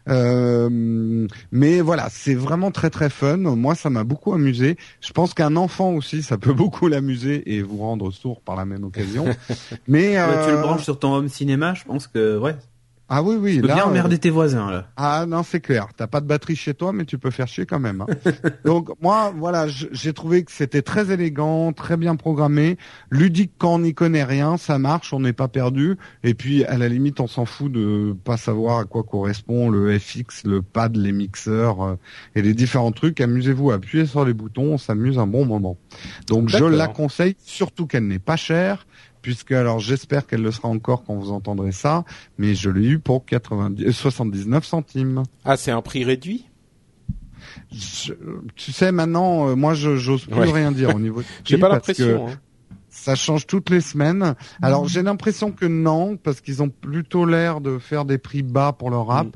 [0.07, 3.37] Euh, mais voilà, c'est vraiment très très fun.
[3.37, 4.77] Moi, ça m'a beaucoup amusé.
[5.01, 8.65] Je pense qu'un enfant aussi, ça peut beaucoup l'amuser et vous rendre sourd par la
[8.65, 9.25] même occasion.
[9.87, 12.55] mais tu le euh, branches sur ton home cinéma, je pense que ouais.
[13.07, 14.87] Ah oui oui, Tu peux là, bien euh, emmerder tes voisins là.
[14.97, 15.87] ah non, c'est clair.
[15.95, 18.01] T'as pas de batterie chez toi, mais tu peux faire chier quand même.
[18.01, 18.07] hein.
[18.65, 22.77] Donc moi, voilà, j'ai trouvé que c'était très élégant, très bien programmé,
[23.11, 25.97] ludique quand on n'y connaît rien, ça marche, on n'est pas perdu.
[26.23, 29.97] Et puis à la limite, on s'en fout de pas savoir à quoi correspond le
[29.99, 31.95] FX, le pad, les mixeurs euh,
[32.35, 33.21] et les différents trucs.
[33.21, 35.77] Amusez-vous, appuyez sur les boutons, on s'amuse un bon moment.
[36.27, 38.87] Donc je la conseille, surtout qu'elle n'est pas chère.
[39.25, 42.05] Puisque alors j'espère qu'elle le sera encore quand vous entendrez ça,
[42.37, 45.23] mais je l'ai eu pour 90, euh, 79 centimes.
[45.43, 46.45] Ah, c'est un prix réduit?
[47.71, 48.13] Je-
[48.55, 50.51] tu sais maintenant, euh, moi je j'ose plus Ouais.
[50.51, 51.21] rien dire au niveau.
[51.21, 52.27] du J'ai prix pas l'impression.
[52.27, 52.39] Hein.
[52.89, 54.35] Ça change toutes les semaines.
[54.61, 58.73] Alors j'ai l'impression que non, parce qu'ils ont plutôt l'air de faire des prix bas
[58.73, 59.25] pour leur app.
[59.27, 59.31] Mm.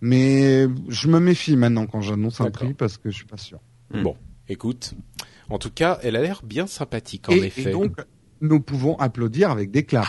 [0.00, 3.60] Mais je me méfie maintenant quand j'annonce un prix parce que je suis pas sûr.
[3.94, 4.02] Mm.
[4.02, 4.16] Bon,
[4.48, 4.94] écoute.
[5.48, 7.70] En tout cas, elle a l'air bien sympathique, en et, effet.
[7.70, 7.92] et donc
[8.40, 10.08] nous pouvons applaudir avec des claps.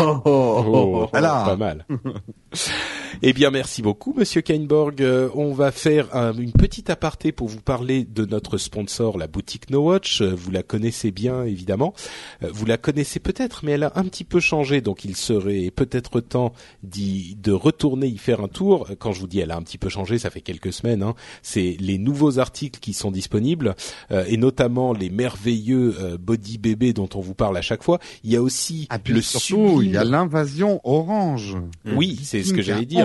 [0.00, 1.84] Oh, oh, oh, pas mal.
[3.22, 5.02] eh bien, merci beaucoup, Monsieur Kainborg.
[5.02, 9.70] Euh, on va faire une petite aparté pour vous parler de notre sponsor, la boutique
[9.70, 10.20] No Watch.
[10.20, 11.94] Euh, vous la connaissez bien, évidemment.
[12.42, 15.70] Euh, vous la connaissez peut-être, mais elle a un petit peu changé, donc il serait
[15.74, 18.88] peut-être temps de retourner y faire un tour.
[18.98, 21.02] Quand je vous dis elle a un petit peu changé, ça fait quelques semaines.
[21.02, 21.14] Hein.
[21.42, 23.74] C'est les nouveaux articles qui sont disponibles,
[24.10, 27.98] et notamment les merveilleux body bébés dont on vous parle à chaque fois.
[28.24, 31.56] Il y a aussi ah, le surtout, il y a l'invasion orange.
[31.84, 32.97] Oui, c'est ce que j'allais dire.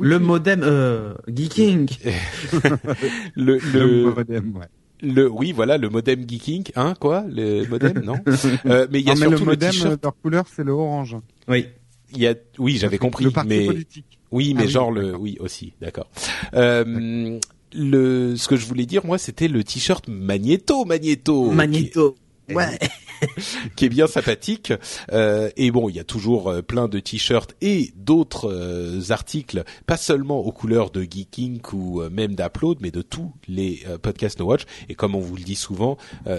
[0.00, 1.88] Le modem euh, geeking.
[3.36, 4.66] le, le, modem, ouais.
[5.02, 8.16] Le oui voilà le modem geeking hein quoi le modem non
[8.66, 11.16] euh, mais il y a surtout le modem le leur couleur c'est le orange.
[11.48, 11.66] Oui.
[12.12, 14.18] Il y a oui j'avais compris le parti mais politique.
[14.30, 16.08] oui mais ah genre le oui aussi d'accord.
[16.54, 17.38] Euh,
[17.74, 22.16] le ce que je voulais dire moi c'était le t-shirt Magneto Magneto Magneto.
[22.48, 22.78] ouais
[23.76, 24.72] qui est bien sympathique.
[25.12, 29.64] Euh, et bon, il y a toujours euh, plein de t-shirts et d'autres euh, articles,
[29.86, 34.46] pas seulement aux couleurs de Geeking ou même d'Upload, mais de tous les podcasts No
[34.46, 34.62] Watch.
[34.88, 35.96] Et comme on vous le dit souvent,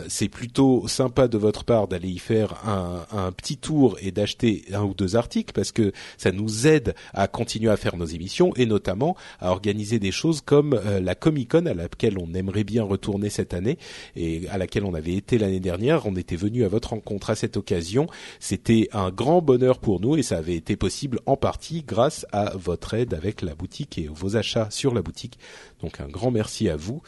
[0.08, 4.66] c'est plutôt sympa de votre part d'aller y faire un, un petit tour et d'acheter
[4.74, 8.54] un ou deux articles parce que ça nous aide à continuer à faire nos émissions
[8.56, 12.84] et notamment à organiser des choses comme la Comic Con à laquelle on aimerait bien
[12.84, 13.78] retourner cette année
[14.16, 16.06] et à laquelle on avait été l'année dernière.
[16.06, 18.08] On était venu à votre rencontre à cette occasion.
[18.40, 22.54] C'était un grand bonheur pour nous et ça avait été possible en partie grâce à
[22.56, 25.40] votre aide avec la boutique et vos achats sur la boutique.
[25.82, 27.02] Donc un grand merci à vous.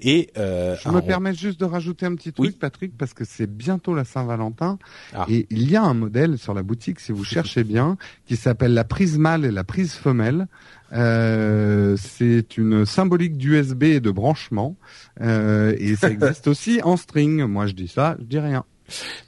[0.00, 3.50] Et euh, je me permets juste de rajouter un petit truc, Patrick, parce que c'est
[3.50, 4.78] bientôt la Saint-Valentin
[5.14, 5.26] ah.
[5.28, 7.96] et il y a un modèle sur la boutique, si vous cherchez bien,
[8.26, 10.46] qui s'appelle la prise mâle et la prise femelle.
[10.92, 14.76] Euh, c'est une symbolique d'USB et de branchement
[15.20, 17.44] euh, et ça existe aussi en string.
[17.44, 18.64] Moi, je dis ça, je dis rien.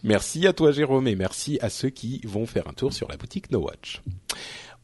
[0.03, 3.17] Merci à toi Jérôme et merci à ceux qui vont faire un tour sur la
[3.17, 4.03] boutique No Watch.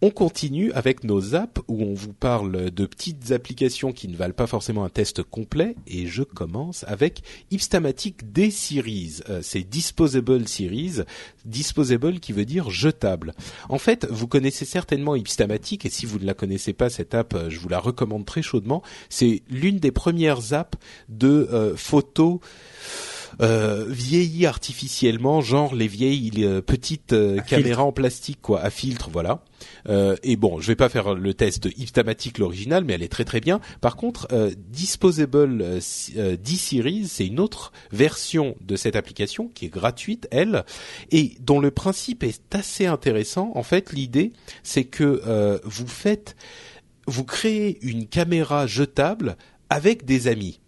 [0.04, 4.34] On continue avec nos apps où on vous parle de petites applications qui ne valent
[4.34, 9.20] pas forcément un test complet et je commence avec Ipstamatic D-Series.
[9.30, 11.02] Euh, c'est Disposable Series.
[11.44, 13.32] Disposable qui veut dire jetable.
[13.68, 17.34] En fait, vous connaissez certainement Ipstamatic et si vous ne la connaissez pas, cette app,
[17.34, 18.82] euh, je vous la recommande très chaudement.
[19.08, 20.78] C'est l'une des premières apps
[21.10, 22.40] de euh, photos
[23.40, 29.10] euh, vieilli artificiellement, genre les vieilles euh, petites euh, caméras en plastique quoi, à filtre,
[29.10, 29.44] voilà.
[29.88, 33.08] Euh, et bon, je vais pas faire le test de Iptamatic l'original, mais elle est
[33.08, 33.60] très très bien.
[33.80, 34.28] Par contre,
[34.70, 35.78] Disposable
[36.42, 40.64] D-Series, c'est une autre version de cette application qui est gratuite, elle,
[41.10, 43.52] et dont le principe est assez intéressant.
[43.54, 46.36] En fait, l'idée, c'est que vous faites,
[47.06, 49.36] vous créez une caméra jetable
[49.70, 50.61] avec des amis.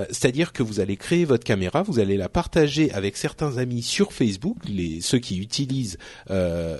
[0.00, 3.82] Euh, c'est-à-dire que vous allez créer votre caméra, vous allez la partager avec certains amis
[3.82, 5.98] sur Facebook, les ceux qui utilisent
[6.30, 6.78] euh,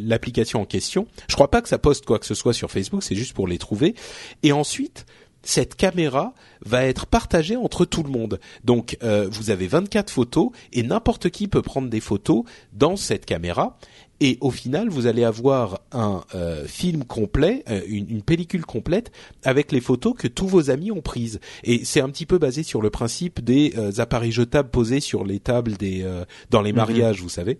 [0.00, 1.06] l'application en question.
[1.28, 3.46] Je crois pas que ça poste quoi que ce soit sur Facebook, c'est juste pour
[3.46, 3.94] les trouver.
[4.42, 5.06] Et ensuite,
[5.44, 6.32] cette caméra
[6.64, 8.40] va être partagée entre tout le monde.
[8.64, 13.26] Donc euh, vous avez 24 photos et n'importe qui peut prendre des photos dans cette
[13.26, 13.78] caméra
[14.20, 19.72] et au final vous allez avoir un euh, film complet, euh, une, pellicule complète avec
[19.72, 21.40] les photos que tous vos amis ont prises.
[21.62, 25.24] Et c'est un petit peu basé sur le principe des euh, appareils jetables posés sur
[25.24, 26.04] les tables des
[26.50, 26.76] dans les mhm.
[26.76, 27.58] mariages, vous savez.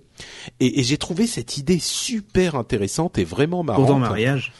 [0.60, 3.86] Et, et j'ai trouvé cette idée super intéressante et vraiment marrante.
[3.86, 4.52] Pendant mariage.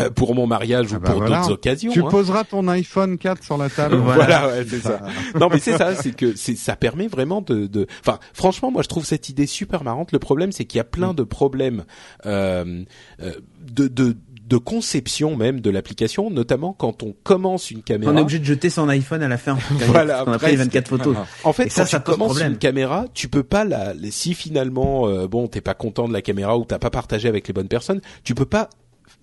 [0.00, 1.92] Euh, pour mon mariage ou ah bah pour d'autres occasions.
[1.92, 2.08] Tu hein.
[2.08, 3.96] poseras ton iPhone 4 sur la table.
[3.96, 5.02] voilà, ouais, c'est ça.
[5.38, 7.86] non, mais c'est ça, c'est que c'est ça permet vraiment de, de.
[8.00, 10.12] Enfin, franchement, moi, je trouve cette idée super marrante.
[10.12, 11.84] Le problème, c'est qu'il y a plein de problèmes
[12.24, 12.84] euh,
[13.20, 13.32] euh,
[13.70, 14.16] de, de
[14.52, 18.12] de conception même de l'application, notamment quand on commence une caméra.
[18.12, 19.56] On est obligé de jeter son iPhone à la fin.
[19.70, 20.24] voilà.
[20.26, 21.16] On a pris 24 photos.
[21.44, 25.08] En fait, ça, quand ça tu commences une caméra, tu peux pas la, si finalement,
[25.08, 27.68] euh, bon, t'es pas content de la caméra ou t'as pas partagé avec les bonnes
[27.68, 28.68] personnes, tu peux pas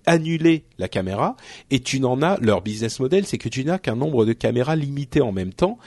[0.06, 1.36] annuler la caméra
[1.70, 4.76] et tu n'en as leur business model c'est que tu n'as qu'un nombre de caméras
[4.76, 5.78] limité en même temps.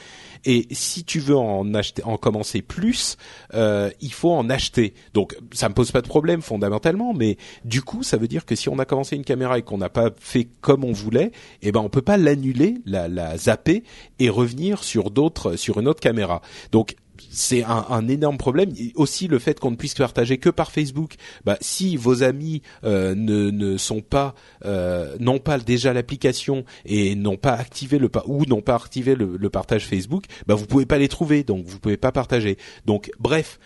[0.46, 3.18] Et si tu veux en acheter en commencer plus
[3.54, 4.94] euh, il faut en acheter.
[5.14, 8.56] Donc ça me pose pas de problème fondamentalement mais du coup ça veut dire que
[8.56, 11.72] si on a commencé une caméra et qu'on n'a pas fait comme on voulait eh
[11.72, 13.84] ben on peut pas l'annuler la, la zapper
[14.20, 16.42] et revenir sur d'autres sur une autre caméra.
[16.72, 16.96] Donc
[17.34, 18.72] c'est un, énorme problème.
[18.96, 21.16] aussi le fait qu'on ne puisse partager que par Facebook.
[21.46, 27.38] Bah, si vos amis euh, ne, sont pas euh, n'ont pas déjà l'application et n'ont
[27.38, 31.08] pas activé le ou n'ont pas activé le, partage Facebook, bah vous pouvez pas les
[31.08, 32.58] trouver, donc vous pouvez pas partager.
[32.86, 33.60] Donc bref.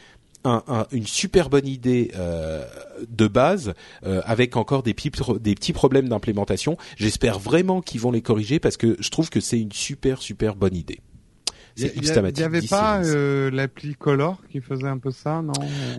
[0.44, 2.64] Un, un, une super bonne idée euh,
[3.10, 3.74] de base
[4.06, 6.78] euh, avec encore des, petits, des petits problèmes d'implémentation.
[6.96, 10.56] J'espère vraiment qu'ils vont les corriger parce que je trouve que c'est une super super
[10.56, 11.00] bonne idée.
[11.78, 15.54] Il n'y avait pas euh, l'appli Color qui faisait un peu ça, non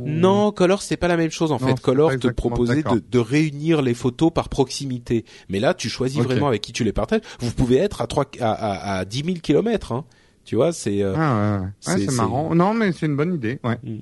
[0.04, 1.78] Non, Color c'est pas la même chose en fait.
[1.80, 5.24] Color te proposait de, de, réunir les photos par proximité.
[5.48, 7.20] Mais là, tu choisis vraiment avec qui tu les partages.
[7.40, 9.92] Vous pouvez être à 3 à, à, à 10 000 kilomètres.
[9.92, 10.04] Hein.
[10.44, 11.02] Tu vois, c'est.
[11.02, 12.06] Euh, ah ouais, ouais.
[12.06, 12.54] c'est marrant.
[12.54, 13.60] Non, mais c'est une bonne idée.
[13.62, 13.78] Ouais.
[13.82, 13.98] Mm.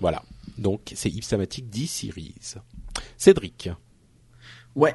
[0.00, 0.22] Voilà.
[0.56, 2.34] Donc c'est Ipstamatic 10 Series.
[3.16, 3.70] Cédric.
[4.74, 4.94] Ouais.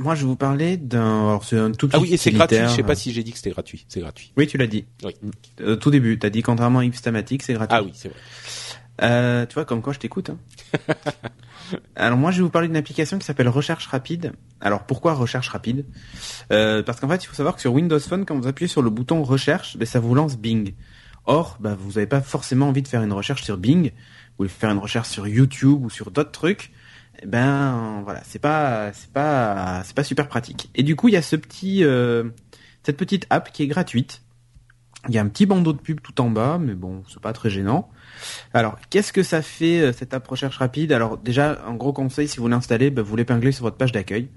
[0.00, 1.38] Moi, je vais vous parler d'un.
[1.42, 2.56] C'est un tout Ah oui, et c'est gratuit.
[2.56, 3.84] Je sais pas si j'ai dit que c'était gratuit.
[3.86, 4.32] C'est gratuit.
[4.34, 4.86] Oui, tu l'as dit.
[5.04, 5.14] Oui.
[5.60, 7.76] Euh, tout début, t'as dit contrairement à Ipstamatic, c'est gratuit.
[7.78, 8.18] Ah oui, c'est vrai.
[9.02, 10.30] Euh, tu vois, comme quoi je t'écoute.
[10.30, 10.38] Hein.
[11.96, 14.32] Alors moi, je vais vous parler d'une application qui s'appelle Recherche Rapide.
[14.60, 15.84] Alors pourquoi Recherche Rapide?
[16.50, 18.80] Euh, Parce qu'en fait, il faut savoir que sur Windows Phone, quand vous appuyez sur
[18.80, 20.72] le bouton Recherche, ben, ça vous lance Bing.
[21.26, 23.90] Or, ben, vous n'avez pas forcément envie de faire une recherche sur Bing.
[23.90, 26.72] Vous voulez faire une recherche sur YouTube ou sur d'autres trucs.
[27.22, 30.70] Eh ben voilà, c'est pas c'est pas c'est pas super pratique.
[30.74, 32.30] Et du coup, il y a ce petit euh,
[32.82, 34.22] cette petite app qui est gratuite.
[35.08, 37.32] Il y a un petit bandeau de pub tout en bas, mais bon, c'est pas
[37.32, 37.90] très gênant.
[38.52, 40.92] Alors, qu'est-ce que ça fait euh, cette app recherche rapide?
[40.92, 44.28] Alors déjà, un gros conseil, si vous l'installez, ben, vous l'épinglez sur votre page d'accueil.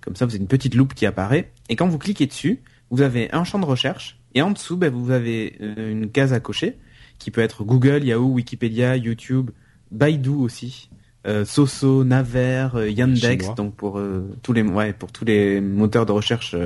[0.00, 1.52] Comme ça, vous avez une petite loupe qui apparaît.
[1.68, 4.18] Et quand vous cliquez dessus, vous avez un champ de recherche.
[4.34, 6.78] Et en dessous, ben, vous avez euh, une case à cocher
[7.18, 9.50] qui peut être Google, Yahoo, Wikipédia, YouTube,
[9.92, 10.90] Baidu aussi,
[11.26, 14.00] euh, Soso, Naver, Yandex, donc pour
[14.42, 16.56] tous les ouais, pour tous les moteurs de recherche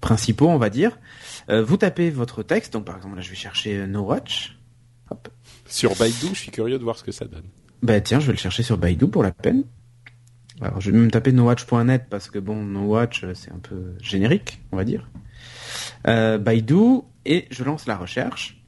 [0.00, 0.98] principaux, on va dire.
[1.48, 4.56] vous tapez votre texte, donc par exemple là je vais chercher No Watch.
[5.10, 5.28] Hop.
[5.66, 7.44] Sur Baidu, je suis curieux de voir ce que ça donne.
[7.82, 9.64] Bah tiens, je vais le chercher sur Baidu pour la peine.
[10.60, 14.76] Alors je vais même taper nowatch.net parce que bon, nowatch c'est un peu générique, on
[14.76, 15.08] va dire.
[16.06, 18.61] Euh, Baidu et je lance la recherche.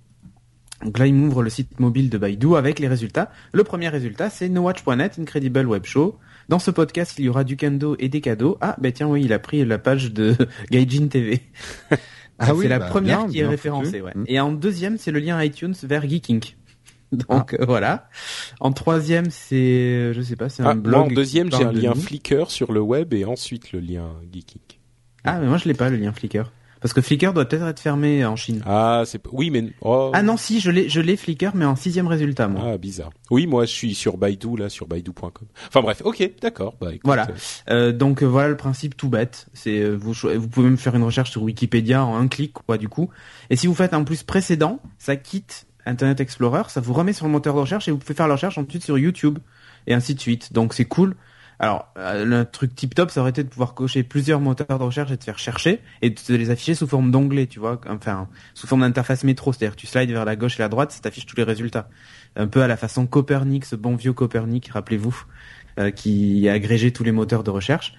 [0.84, 3.30] Donc là, il m'ouvre le site mobile de Baidu avec les résultats.
[3.52, 6.18] Le premier résultat, c'est nowatch.net, Incredible Web Show.
[6.50, 8.58] Dans ce podcast, il y aura du kendo et des cadeaux.
[8.60, 10.36] Ah, bah tiens, oui, il a pris la page de
[10.70, 11.40] Gaijin TV.
[12.38, 14.12] ah, c'est la bah, première qui est référencée, ouais.
[14.26, 16.42] Et en deuxième, c'est le lien iTunes vers Geeking.
[17.12, 17.64] Donc ah.
[17.64, 18.08] voilà.
[18.60, 21.00] En troisième, c'est, je sais pas, c'est un ah, blog.
[21.00, 24.60] en deuxième, j'ai un lien Flickr sur le web et ensuite le lien Geeking.
[25.24, 26.52] Ah, mais moi je l'ai pas le lien Flickr.
[26.84, 28.60] Parce que Flickr doit peut-être être fermé en Chine.
[28.66, 30.10] Ah, c'est oui, mais oh.
[30.12, 32.60] ah non, si je l'ai, je l'ai Flickr, mais en sixième résultat, moi.
[32.62, 33.08] Ah, bizarre.
[33.30, 35.32] Oui, moi je suis sur Baidu là, sur Baidu.com.
[35.68, 36.74] Enfin bref, ok, d'accord.
[36.82, 37.28] Bah, voilà.
[37.70, 39.46] Euh, donc euh, voilà le principe tout bête.
[39.54, 42.76] C'est euh, vous, vous pouvez même faire une recherche sur Wikipédia en un clic, quoi,
[42.76, 43.08] du coup.
[43.48, 47.24] Et si vous faites un plus précédent, ça quitte Internet Explorer, ça vous remet sur
[47.24, 49.38] le moteur de recherche et vous pouvez faire la recherche ensuite sur YouTube
[49.86, 50.52] et ainsi de suite.
[50.52, 51.16] Donc c'est cool.
[51.58, 54.84] Alors, euh, le truc tip top, ça aurait été de pouvoir cocher plusieurs moteurs de
[54.84, 58.28] recherche et de faire chercher et de les afficher sous forme d'onglet, tu vois, enfin,
[58.54, 59.52] sous forme d'interface métro.
[59.52, 61.88] C'est-à-dire, tu slides vers la gauche et la droite, ça t'affiche tous les résultats.
[62.36, 65.24] Un peu à la façon Copernic, ce bon vieux Copernic, rappelez-vous.
[65.80, 67.94] Euh, qui a agrégé tous les moteurs de recherche.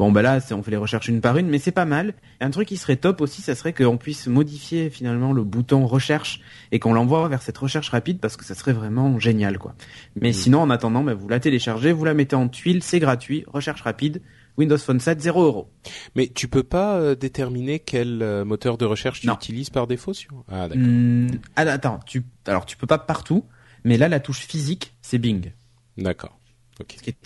[0.00, 2.14] Bon ben là, on fait les recherches une par une, mais c'est pas mal.
[2.40, 6.40] Un truc qui serait top aussi, ça serait qu'on puisse modifier finalement le bouton recherche
[6.72, 9.76] et qu'on l'envoie vers cette recherche rapide parce que ça serait vraiment génial quoi.
[10.20, 13.44] Mais sinon, en attendant, ben, vous la téléchargez, vous la mettez en tuile, c'est gratuit,
[13.46, 14.22] recherche rapide.
[14.56, 15.70] Windows Phone 7, 0 euros.
[16.16, 20.12] Mais tu peux pas euh, déterminer quel euh, moteur de recherche tu utilises par défaut
[20.12, 20.84] sur Ah d'accord.
[20.84, 23.44] Hmm, ah, attends, tu alors tu peux pas partout,
[23.84, 25.52] mais là la touche physique c'est Bing.
[25.96, 26.39] D'accord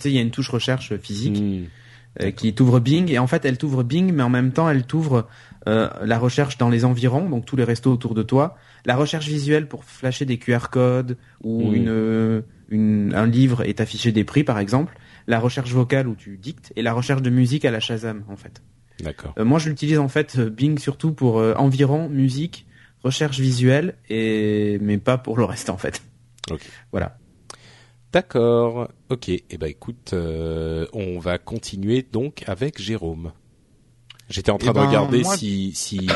[0.05, 1.65] il y a une touche recherche physique hmm.
[2.21, 4.85] euh, qui t'ouvre Bing et en fait elle t'ouvre Bing mais en même temps elle
[4.85, 5.27] t'ouvre
[5.67, 9.27] euh, la recherche dans les environs, donc tous les restos autour de toi, la recherche
[9.27, 14.43] visuelle pour flasher des QR codes ou une, une, un livre et t'afficher des prix
[14.43, 17.79] par exemple, la recherche vocale où tu dictes et la recherche de musique à la
[17.79, 18.61] Shazam en fait.
[19.03, 19.33] D'accord.
[19.39, 22.67] Euh, moi je l'utilise en fait Bing surtout pour environ, musique,
[23.03, 26.03] recherche visuelle et mais pas pour le reste en fait.
[26.51, 26.61] Ok.
[26.91, 27.17] Voilà.
[28.15, 28.87] D'accord.
[29.09, 29.27] Ok.
[29.27, 33.33] Eh ben écoute, euh, on va continuer donc avec Jérôme.
[34.29, 36.07] J'étais en train eh de ben, regarder si, si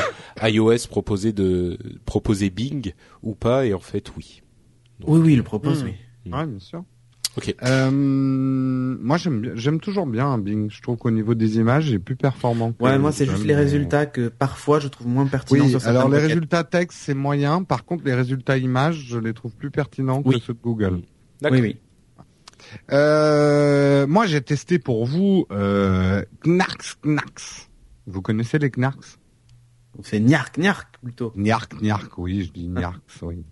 [0.42, 4.40] iOS proposait de proposer Bing ou pas, et en fait oui.
[5.06, 5.88] oui, oui, il le propose, hmm.
[5.88, 5.94] oui.
[6.24, 6.34] Hmm.
[6.34, 6.84] Ouais, bien sûr.
[7.36, 7.54] Ok.
[7.62, 10.70] Euh, moi, j'aime j'aime toujours bien Bing.
[10.70, 12.72] Je trouve qu'au niveau des images, il est plus performant.
[12.80, 15.66] Ouais, moi, c'est juste les résultats que parfois je trouve moins pertinents.
[15.66, 17.62] Oui, alors les résultats texte, c'est moyen.
[17.62, 21.02] Par contre, les résultats images, je les trouve plus pertinents que ceux de Google.
[21.42, 21.58] D'accord.
[21.58, 21.76] Oui, oui.
[22.92, 27.68] Euh, moi, j'ai testé pour vous euh, Knarks Knarks.
[28.06, 29.18] Vous connaissez les Knarks
[30.02, 31.32] C'est Niark Niark plutôt.
[31.36, 33.44] Niark Niark, oui, je dis Niarks, oui.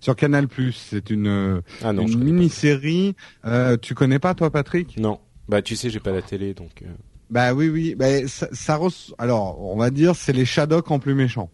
[0.00, 3.14] Sur Canal c'est une, ah une mini-série.
[3.44, 4.96] Euh, tu connais pas toi, Patrick?
[4.98, 5.20] Non.
[5.48, 6.82] Bah, tu sais, j'ai pas la télé, donc.
[6.82, 6.86] Euh.
[7.30, 7.94] Bah oui, oui.
[7.94, 8.78] Bah, ça, ça
[9.18, 11.50] alors, on va dire, c'est les Shadok en plus méchants.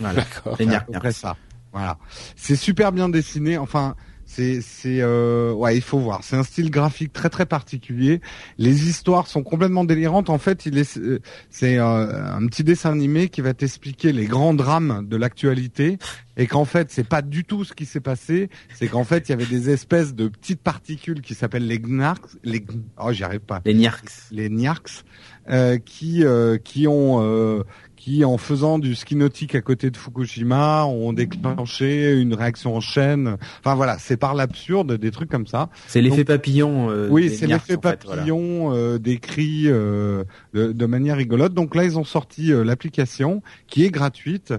[0.00, 0.22] Voilà.
[0.22, 0.56] D'accord.
[0.56, 1.36] C'est Après ça.
[1.72, 1.98] Voilà.
[2.36, 3.58] C'est super bien dessiné.
[3.58, 3.94] Enfin,
[4.28, 6.22] C'est, c'est, euh, ouais, il faut voir.
[6.22, 8.20] C'est un style graphique très très particulier.
[8.58, 10.28] Les histoires sont complètement délirantes.
[10.28, 11.18] En fait, il est, euh,
[11.48, 15.96] c'est euh, un petit dessin animé qui va t'expliquer les grands drames de l'actualité
[16.36, 18.50] et qu'en fait, c'est pas du tout ce qui s'est passé.
[18.74, 22.28] C'est qu'en fait, il y avait des espèces de petites particules qui s'appellent les gnarks,
[22.44, 22.64] les,
[22.98, 23.62] oh, j'y arrive pas.
[23.64, 24.12] Les niarks.
[24.30, 25.04] Les niarks,
[25.48, 26.22] euh, qui,
[26.64, 27.64] qui ont
[28.08, 32.80] qui, en faisant du ski nautique à côté de Fukushima, ont déclenché une réaction en
[32.80, 33.36] chaîne.
[33.60, 35.68] Enfin voilà, c'est par l'absurde des trucs comme ça.
[35.88, 36.90] C'est l'effet papillon.
[36.90, 41.52] Euh, oui, c'est l'effet papillon euh, décrit euh, de, manière rigolote.
[41.52, 44.54] Donc là, ils ont sorti l'application qui est gratuite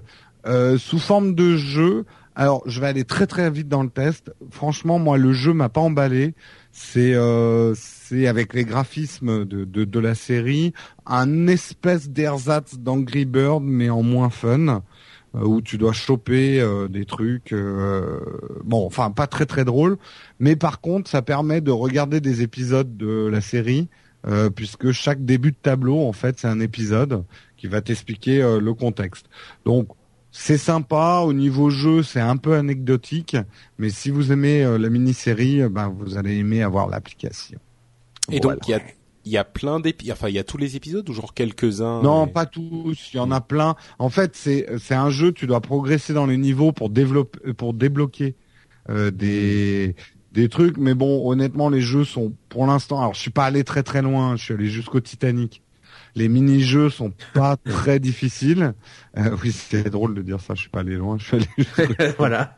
[0.78, 2.06] sous forme de jeu.
[2.36, 4.32] Alors, je vais aller très très vite dans le test.
[4.52, 6.34] Franchement, moi, le jeu m'a pas emballé.
[6.72, 7.16] C'est
[8.10, 10.74] c'est avec les graphismes de, de, la série
[11.06, 14.82] un espèce d'ersatz d'Angry Bird mais en moins fun
[15.36, 18.20] euh, où tu dois choper euh, des trucs euh,
[18.64, 20.00] bon enfin pas très très drôle
[20.40, 23.88] mais par contre ça permet de regarder des épisodes de la série
[24.54, 27.24] puisque chaque début de tableau en fait c'est un épisode
[27.56, 29.28] qui va t'expliquer le contexte
[29.64, 29.88] donc
[30.32, 33.36] c'est sympa au niveau jeu, c'est un peu anecdotique,
[33.78, 37.60] mais si vous aimez la mini-série, ben vous allez aimer avoir l'application.
[38.32, 38.82] Et donc il y a
[39.26, 42.02] il y a plein d'épisodes, enfin il y a tous les épisodes ou genre quelques-uns
[42.02, 43.76] Non, pas tous, il y en a plein.
[44.00, 47.74] En fait, c'est c'est un jeu, tu dois progresser dans les niveaux pour développer pour
[47.74, 48.36] débloquer
[48.90, 49.96] euh, des
[50.32, 53.64] des trucs mais bon, honnêtement les jeux sont pour l'instant alors je suis pas allé
[53.64, 55.62] très très loin, je suis allé jusqu'au Titanic
[56.16, 58.74] les mini-jeux sont pas très difficiles.
[59.18, 60.54] Euh, oui, c'est drôle de dire ça.
[60.56, 61.18] Je suis pas allé loin.
[61.18, 62.14] Je suis allé.
[62.18, 62.56] voilà.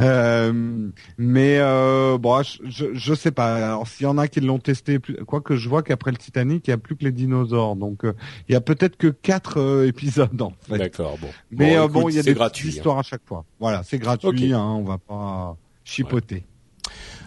[0.00, 3.54] Euh, mais euh, bon, je, je, sais pas.
[3.54, 6.66] Alors s'il y en a qui l'ont testé, quoi que je vois qu'après le Titanic,
[6.66, 7.76] il y a plus que les dinosaures.
[7.76, 8.14] Donc euh,
[8.48, 10.78] il y a peut-être que quatre euh, épisodes en fait.
[10.78, 11.18] D'accord.
[11.20, 11.28] Bon.
[11.50, 13.00] Mais bon, il y a des gratuit, histoires hein.
[13.00, 13.44] à chaque fois.
[13.60, 14.52] Voilà, c'est gratuit.
[14.52, 16.44] Hein, on va pas chipoter.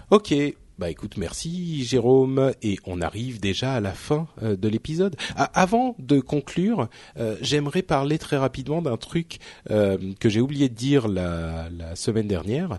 [0.10, 0.34] Ok.
[0.78, 5.16] Bah écoute, merci Jérôme, et on arrive déjà à la fin euh, de l'épisode.
[5.36, 9.40] Ah, avant de conclure, euh, j'aimerais parler très rapidement d'un truc
[9.72, 12.78] euh, que j'ai oublié de dire la, la semaine dernière.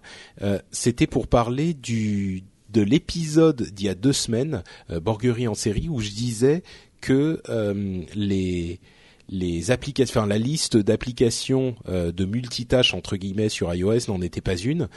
[0.71, 6.01] C'était pour parler du de l'épisode d'il y a deux semaines, Borguerie en série, où
[6.01, 6.63] je disais
[7.01, 7.43] que
[8.15, 8.79] les
[9.29, 14.41] les applications, enfin la liste d'applications euh, de multitâches entre guillemets sur iOS n'en était
[14.41, 14.89] pas une.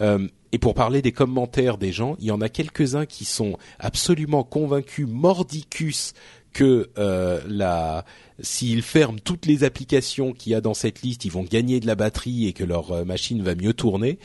[0.00, 3.56] Euh, et pour parler des commentaires des gens, il y en a quelques-uns qui sont
[3.78, 6.14] absolument convaincus mordicus
[6.52, 8.04] que euh, la
[8.42, 11.86] s'ils ferment toutes les applications qu'il y a dans cette liste, ils vont gagner de
[11.86, 14.18] la batterie et que leur euh, machine va mieux tourner.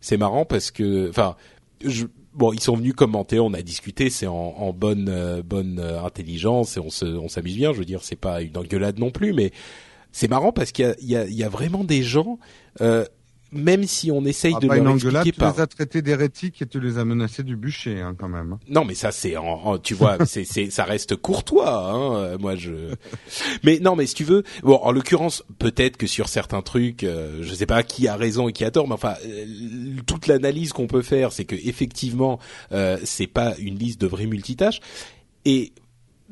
[0.00, 1.36] C'est marrant parce que, enfin,
[1.84, 6.02] je, bon, ils sont venus commenter, on a discuté, c'est en, bonne euh, bonne euh,
[6.02, 7.72] intelligence et on se on s'amuse bien.
[7.72, 9.50] Je veux dire, c'est pas une engueulade non plus, mais
[10.12, 12.38] c'est marrant parce qu'il y a, il y, a, vraiment des gens.
[12.80, 13.04] Euh,
[13.52, 16.66] même si on essaye ah, de leur une engueulade, tu les as traités d'hérétiques et
[16.66, 18.58] tu les as menacés du bûcher, hein, quand même.
[18.68, 22.16] Non, mais ça, c'est, en, tu vois, c'est, c'est, ça reste courtois, hein.
[22.16, 22.94] Euh, moi, je.
[23.64, 27.38] Mais non, mais si tu veux, bon, en l'occurrence, peut-être que sur certains trucs, euh,
[27.42, 29.46] je sais pas qui a raison et qui a tort, mais enfin, euh,
[30.06, 32.38] toute l'analyse qu'on peut faire, c'est que effectivement,
[32.72, 34.80] euh, c'est pas une liste de vrais multitâches.
[35.44, 35.72] Et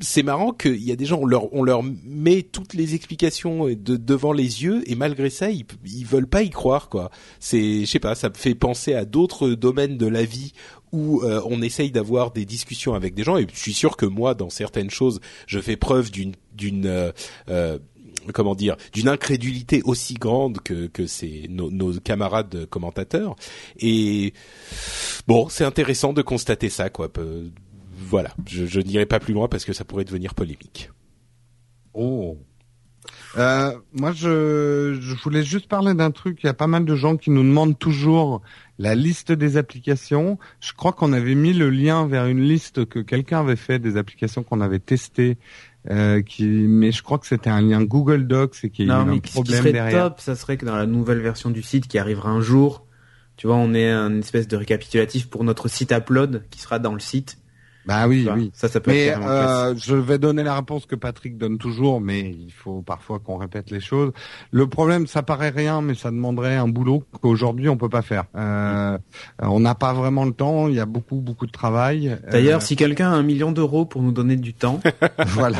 [0.01, 3.67] c'est marrant qu'il y a des gens, on leur, on leur met toutes les explications
[3.67, 7.11] de, devant les yeux et malgré ça, ils, ils veulent pas y croire quoi.
[7.39, 10.53] C'est, je sais pas, ça me fait penser à d'autres domaines de la vie
[10.91, 14.05] où euh, on essaye d'avoir des discussions avec des gens et je suis sûr que
[14.05, 17.11] moi, dans certaines choses, je fais preuve d'une, d'une euh,
[17.49, 17.79] euh
[18.33, 23.35] comment dire d'une incrédulité aussi grande que que c'est nos, nos, camarades commentateurs
[23.79, 24.33] et
[25.25, 27.11] bon c'est intéressant de constater ça quoi
[27.99, 30.91] voilà, je, je n'irai pas plus loin parce que ça pourrait devenir polémique.
[31.93, 32.37] Oh.
[33.37, 36.39] Euh, moi, je, je voulais juste parler d'un truc.
[36.43, 38.41] Il y a pas mal de gens qui nous demandent toujours
[38.77, 40.39] la liste des applications.
[40.59, 43.97] Je crois qu'on avait mis le lien vers une liste que quelqu'un avait fait des
[43.97, 45.37] applications qu'on avait testées.
[45.89, 48.95] Euh, qui, mais je crois que c'était un lien Google Docs et qu'il y a
[48.95, 50.09] eu un problème ce qui serait derrière.
[50.09, 52.85] top, ça serait que dans la nouvelle version du site qui arrivera un jour,
[53.37, 56.93] tu vois, on ait un espèce de récapitulatif pour notre site upload qui sera dans
[56.93, 57.37] le site
[57.89, 58.51] bah oui, oui.
[58.53, 62.19] Ça, ça peut mais euh, je vais donner la réponse que Patrick donne toujours, mais
[62.19, 64.11] il faut parfois qu'on répète les choses.
[64.51, 68.25] Le problème, ça paraît rien, mais ça demanderait un boulot qu'aujourd'hui on peut pas faire.
[68.35, 68.95] Euh,
[69.39, 70.67] on n'a pas vraiment le temps.
[70.67, 72.15] Il y a beaucoup, beaucoup de travail.
[72.31, 74.81] D'ailleurs, euh, si quelqu'un a un million d'euros pour nous donner du temps,
[75.25, 75.57] voilà,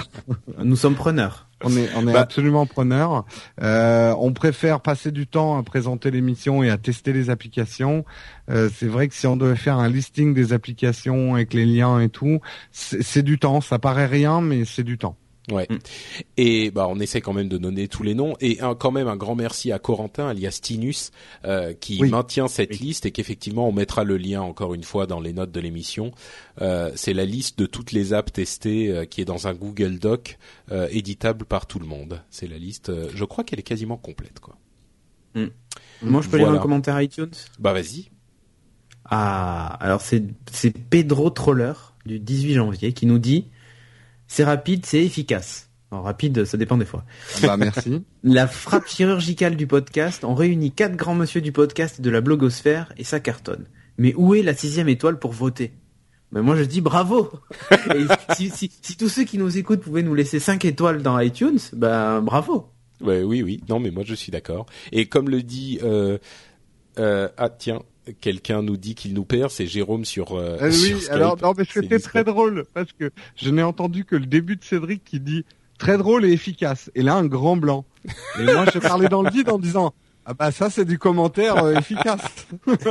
[0.63, 1.48] nous sommes preneurs.
[1.63, 2.21] On est, on est bah.
[2.21, 3.25] absolument preneur.
[3.61, 8.05] Euh, on préfère passer du temps à présenter l'émission et à tester les applications.
[8.49, 11.99] Euh, c'est vrai que si on devait faire un listing des applications avec les liens
[11.99, 12.39] et tout,
[12.71, 13.61] c'est du temps.
[13.61, 15.17] Ça paraît rien, mais c'est du temps.
[15.51, 15.67] Ouais.
[15.69, 15.77] Mm.
[16.37, 19.07] Et bah on essaie quand même de donner tous les noms et un, quand même
[19.07, 21.11] un grand merci à Corentin alias Tinus
[21.45, 25.19] euh, qui maintient cette liste et qu'effectivement on mettra le lien encore une fois dans
[25.19, 26.11] les notes de l'émission.
[26.61, 29.99] Euh, c'est la liste de toutes les apps testées euh, qui est dans un Google
[29.99, 30.37] Doc
[30.71, 32.21] euh, éditable par tout le monde.
[32.29, 32.89] C'est la liste.
[32.89, 34.57] Euh, je crois qu'elle est quasiment complète quoi.
[35.35, 35.47] Mm.
[36.03, 37.31] Moi je peux lire un commentaire iTunes?
[37.59, 38.09] Bah vas-y.
[39.05, 41.73] Ah alors c'est c'est Pedro Troller
[42.05, 43.45] du 18 janvier qui nous dit
[44.29, 45.69] c'est rapide, c'est efficace.
[45.91, 47.03] Alors, rapide, ça dépend des fois.
[47.41, 48.03] Bah merci.
[48.23, 52.21] la frappe chirurgicale du podcast, on réunit quatre grands monsieur du podcast et de la
[52.21, 53.65] blogosphère et ça cartonne.
[53.97, 55.71] Mais où est la sixième étoile pour voter?
[56.31, 57.31] Ben moi je dis bravo.
[57.71, 58.05] et
[58.35, 62.69] si, tous ceux qui nous écoutent pouvaient nous laisser cinq étoiles dans iTunes, ben bravo.
[63.01, 63.63] Ouais, oui, oui.
[63.67, 64.67] Non, mais moi je suis d'accord.
[64.91, 66.19] Et comme le dit, euh,
[66.99, 67.81] euh, ah tiens,
[68.21, 70.37] quelqu'un nous dit qu'il nous perd, c'est Jérôme sur.
[70.37, 74.15] Euh, euh oui, alors non, mais c'était très drôle parce que je n'ai entendu que
[74.15, 75.45] le début de Cédric qui dit
[75.77, 76.91] très drôle et efficace.
[76.95, 77.85] Et là, un grand blanc.
[78.39, 79.93] Et moi, je parlais dans le vide en disant.
[80.25, 82.21] Ah bah ça c'est du commentaire euh, efficace.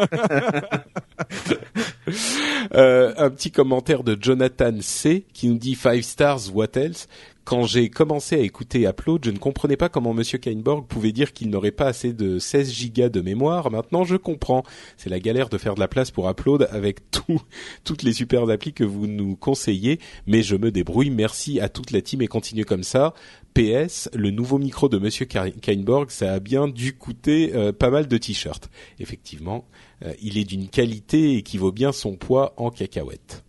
[2.75, 7.07] euh, un petit commentaire de Jonathan C qui nous dit five stars what else?
[7.49, 11.33] Quand j'ai commencé à écouter Upload, je ne comprenais pas comment Monsieur Kainborg pouvait dire
[11.33, 13.71] qu'il n'aurait pas assez de 16 gigas de mémoire.
[13.71, 14.65] Maintenant, je comprends.
[14.99, 17.41] C'est la galère de faire de la place pour Upload avec tout,
[17.85, 19.99] toutes les super applis que vous nous conseillez.
[20.27, 21.09] Mais je me débrouille.
[21.09, 23.15] Merci à toute la team et continuez comme ça.
[23.55, 28.09] PS, le nouveau micro de Monsieur Kainborg, ça a bien dû coûter euh, pas mal
[28.09, 28.69] de t-shirts.
[28.99, 29.65] Effectivement,
[30.05, 33.43] euh, il est d'une qualité qui vaut bien son poids en cacahuètes.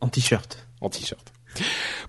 [0.00, 0.68] En t-shirt.
[0.80, 1.33] En t-shirt.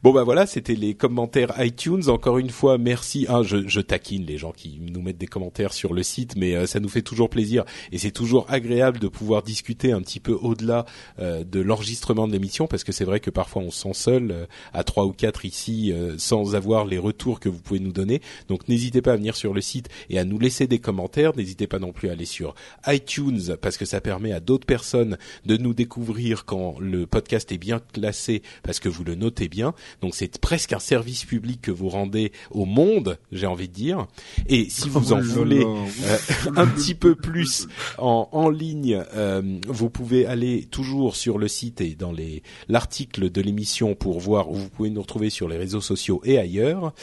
[0.03, 2.09] Bon bah voilà, c'était les commentaires iTunes.
[2.09, 3.25] Encore une fois, merci.
[3.29, 6.65] Ah, je, taquine les gens qui nous mettent des commentaires sur le site, mais euh,
[6.65, 10.33] ça nous fait toujours plaisir et c'est toujours agréable de pouvoir discuter un petit peu
[10.33, 10.85] au-delà
[11.19, 14.31] euh, de l'enregistrement de l'émission parce que c'est vrai que parfois on se sent seul
[14.31, 18.21] euh, à trois ou quatre ici sans avoir les retours que vous pouvez nous donner.
[18.47, 21.35] Donc n'hésitez pas à venir sur le site et à nous laisser des commentaires.
[21.35, 22.55] N'hésitez pas non plus à aller sur
[22.87, 27.57] iTunes parce que ça permet à d'autres personnes de nous découvrir quand le podcast est
[27.57, 29.73] bien classé parce que vous le notez bien.
[30.01, 34.07] Donc c'est presque un service public que vous rendez au monde, j'ai envie de dire.
[34.47, 36.17] Et si vous en oh voulez euh,
[36.55, 37.67] un petit peu plus
[37.97, 43.29] en, en ligne, euh, vous pouvez aller toujours sur le site et dans les l'article
[43.29, 46.93] de l'émission pour voir où vous pouvez nous retrouver sur les réseaux sociaux et ailleurs.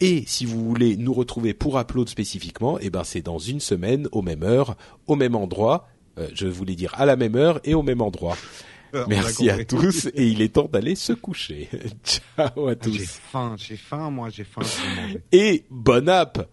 [0.00, 4.08] Et si vous voulez nous retrouver pour Upload spécifiquement, eh ben c'est dans une semaine,
[4.12, 4.76] au même heure,
[5.06, 5.88] au même endroit.
[6.18, 8.36] Euh, je voulais dire à la même heure et au même endroit.
[9.08, 11.68] Merci à tous et il est temps d'aller se coucher.
[12.04, 12.92] Ciao à tous.
[12.92, 14.62] J'ai faim, j'ai faim, moi j'ai faim.
[15.32, 16.48] Et bonne app.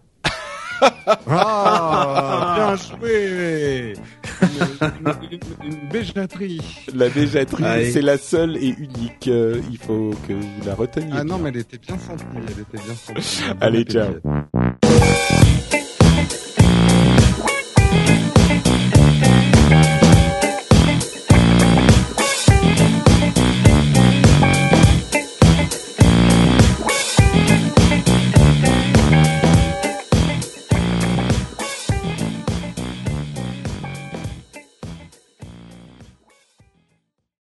[1.26, 3.94] ah, bien joué
[4.42, 6.60] une, une, béjaterie.
[6.94, 9.28] La béjaterie, c'est la seule et unique.
[9.28, 11.12] Euh, il faut que vous la reteniez.
[11.12, 12.24] Ah non, mais elle était bien sentie.
[12.36, 13.42] Elle était bien sentie.
[13.60, 14.14] Allez, ciao.